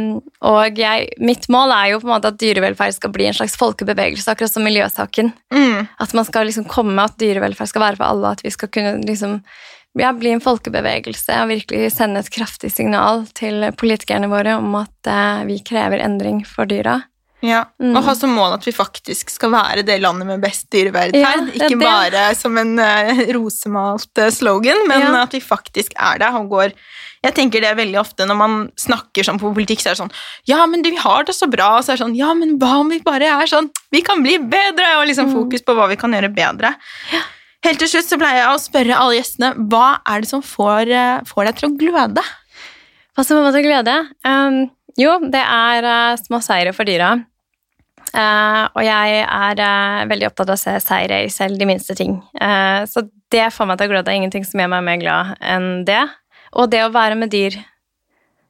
[0.44, 3.56] og jeg, mitt mål er jo på en måte at dyrevelferd skal bli en slags
[3.60, 5.32] folkebevegelse, akkurat som miljøsaken.
[5.56, 5.90] Mm.
[6.04, 8.98] At man skal liksom komme at dyrevelferd skal være for alle, at vi skal kunne
[9.08, 9.38] liksom,
[10.00, 15.12] ja, bli en folkebevegelse og virkelig sende et kraftig signal til politikerne våre om at
[15.12, 17.00] uh, vi krever endring for dyra.
[17.40, 17.94] Ja, mm.
[17.96, 21.52] Og ha som mål at vi faktisk skal være det landet med best dyrevelferd.
[21.56, 25.14] Ja, ikke bare som en uh, rosemalt uh, slogan, men ja.
[25.22, 26.74] at vi faktisk er det og går
[27.24, 30.14] Jeg tenker det veldig ofte når man snakker sånn på politikk, så er det sånn
[30.52, 31.78] Ja, men vi har det så bra.
[31.78, 34.24] Og så er det sånn Ja, men hva om vi bare er sånn Vi kan
[34.26, 34.90] bli bedre!
[35.00, 35.36] Og liksom mm.
[35.38, 36.74] fokus på hva vi kan gjøre bedre.
[37.14, 37.22] Ja.
[37.68, 40.92] Helt til slutt så pleier jeg å spørre alle gjestene hva er det som får,
[40.92, 42.26] uh, får deg til å gløde?
[43.16, 43.98] Hva som får meg til å gløde?
[44.28, 44.60] Um
[45.00, 47.14] jo, det er uh, små seire for dyra.
[48.10, 51.96] Uh, og jeg er uh, veldig opptatt av å se seire i selv de minste
[51.98, 52.18] ting.
[52.90, 54.16] så det får meg til å gløde.
[54.16, 56.02] Ingenting som gjør meg mer glad enn det.
[56.58, 57.60] Og det å være med dyr.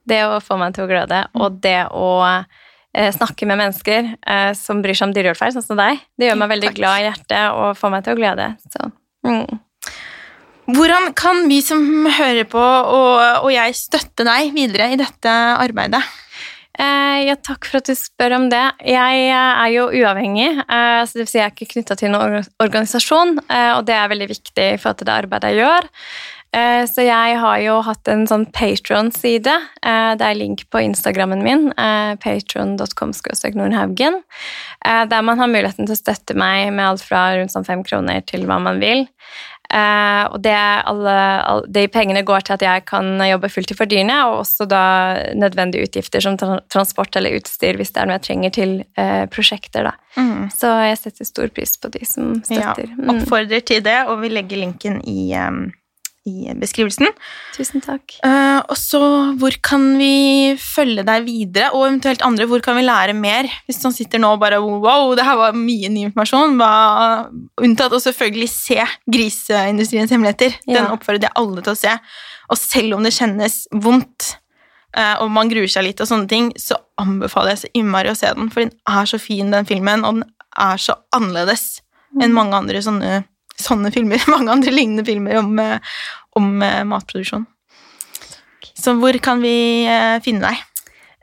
[0.08, 1.26] Det å få meg til å gløde.
[1.36, 2.08] Og det å
[3.14, 4.08] snakke med mennesker
[4.58, 6.80] som bryr seg om dyrevelferd, sånn som deg, det gjør meg veldig Takk.
[6.80, 8.48] glad i hjertet og får meg til å glede.
[8.72, 8.88] Så,
[9.28, 9.60] mm.
[10.70, 16.02] Hvordan kan vi som hører på, og, og jeg, støtte deg videre i dette arbeidet?
[16.80, 18.64] Eh, ja, takk for at du spør om det.
[18.88, 22.14] Jeg eh, er jo uavhengig, eh, så det vil si jeg er ikke knytta til
[22.14, 25.90] noen organisasjon, og det er veldig viktig for at det arbeidet jeg gjør.
[26.90, 29.54] Så jeg har jo hatt en sånn Patron-side.
[29.84, 31.68] Det er link på Instagrammen min,
[32.24, 33.14] patron.com
[33.60, 34.18] nordhaugen,
[34.82, 38.26] der man har muligheten til å støtte meg med alt fra rundt sånn fem kroner
[38.26, 39.06] til hva man vil.
[39.70, 40.56] Eh, og det,
[40.90, 41.16] alle,
[41.46, 44.82] all, de pengene går til at jeg kan jobbe fulltid for dyrene, og også da
[45.38, 49.26] nødvendige utgifter som tra transport eller utstyr hvis det er noe jeg trenger til eh,
[49.30, 49.92] prosjekter.
[49.92, 49.94] Da.
[50.18, 50.50] Mm.
[50.56, 52.88] Så jeg setter stor pris på de som støtter.
[52.90, 53.10] Ja, Mm.
[53.14, 55.70] oppfordrer til det, og vi legger linken i, um,
[56.30, 57.10] i beskrivelsen.
[57.58, 58.16] Tusen takk.
[58.24, 59.02] Uh, og så,
[59.42, 63.50] hvor kan vi følge deg videre, og eventuelt andre, hvor kan vi lære mer?
[63.68, 66.72] Hvis man sitter nå og bare wow, det her var mye ny informasjon, hva,
[67.66, 70.56] unntatt å selvfølgelig se griseindustriens hemmeligheter.
[70.68, 70.92] Den Ja.
[70.94, 71.96] oppfordrer jeg alle til å se.
[72.50, 74.36] Og selv om det kjennes vondt,
[74.98, 78.18] uh, og man gruer seg litt og sånne ting, så anbefaler jeg så innmari å
[78.18, 81.82] se den, for den er så fin, den filmen, og den er så annerledes
[82.20, 83.24] enn mange andre sånne,
[83.62, 85.78] sånne filmer, mange andre lignende filmer om, eh,
[86.36, 87.46] om eh, matproduksjon.
[88.80, 90.66] Så hvor kan vi eh, finne deg?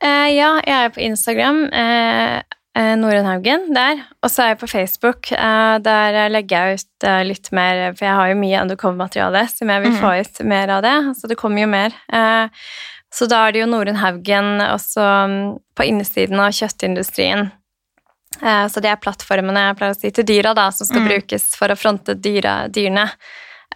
[0.05, 1.63] Eh, ja, jeg er på Instagram.
[1.73, 2.43] Eh,
[2.77, 4.03] eh, Haugen der.
[4.23, 5.31] Og så er jeg på Facebook.
[5.33, 9.73] Eh, der legger jeg ut eh, litt mer, for jeg har jo mye undercover-materiale som
[9.73, 10.01] jeg vil Mhm.
[10.03, 10.97] få ut mer av det.
[11.17, 11.97] Så det kommer jo mer.
[13.17, 17.51] Så da er det jo Norunn Haugen også mm, på innsiden av kjøttindustrien.
[18.69, 21.09] Så det er plattformene jeg pleier å si til dyra, da, som skal Mm.
[21.09, 23.07] brukes for å fronte dyra, dyrene.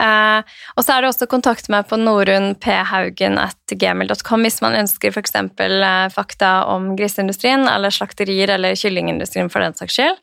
[0.01, 0.41] Eh,
[0.77, 5.35] og så er det også kontakt med meg på norunphaugen.gmail.com hvis man ønsker f.eks.
[5.37, 10.17] Eh, fakta om griseindustrien eller slakterier eller kyllingindustrien for den saks skyld.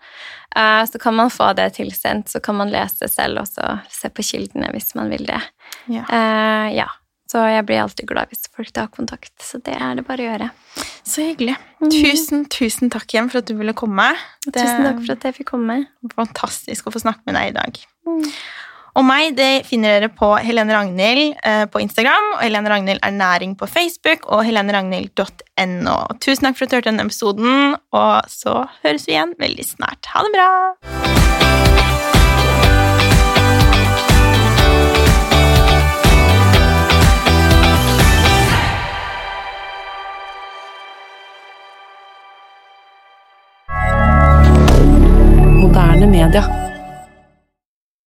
[0.57, 4.09] Eh, så kan man få det tilsendt, så kan man lese selv og så se
[4.09, 5.41] på kildene hvis man vil det.
[5.85, 6.03] Ja.
[6.09, 6.89] Eh, ja.
[7.27, 10.27] Så jeg blir alltid glad hvis folk tar kontakt, så det er det bare å
[10.29, 10.47] gjøre.
[11.03, 11.57] Så hyggelig.
[11.83, 14.15] Tusen, tusen takk igjen for at du ville komme.
[14.45, 15.75] Det Tusen takk for at jeg fikk komme.
[16.15, 17.71] fantastisk å få snakke med deg i dag.
[18.97, 23.13] Og meg det finner dere på Helene Ragnhild eh, på Instagram, og Helene Ragnhild er
[23.13, 25.97] næring på Facebook og heleneragnhild.no.
[26.17, 30.09] Tusen takk for at du hørte denne episoden, og så høres vi igjen veldig snart.
[30.15, 30.49] Ha det bra!
[45.61, 46.66] Moderne media.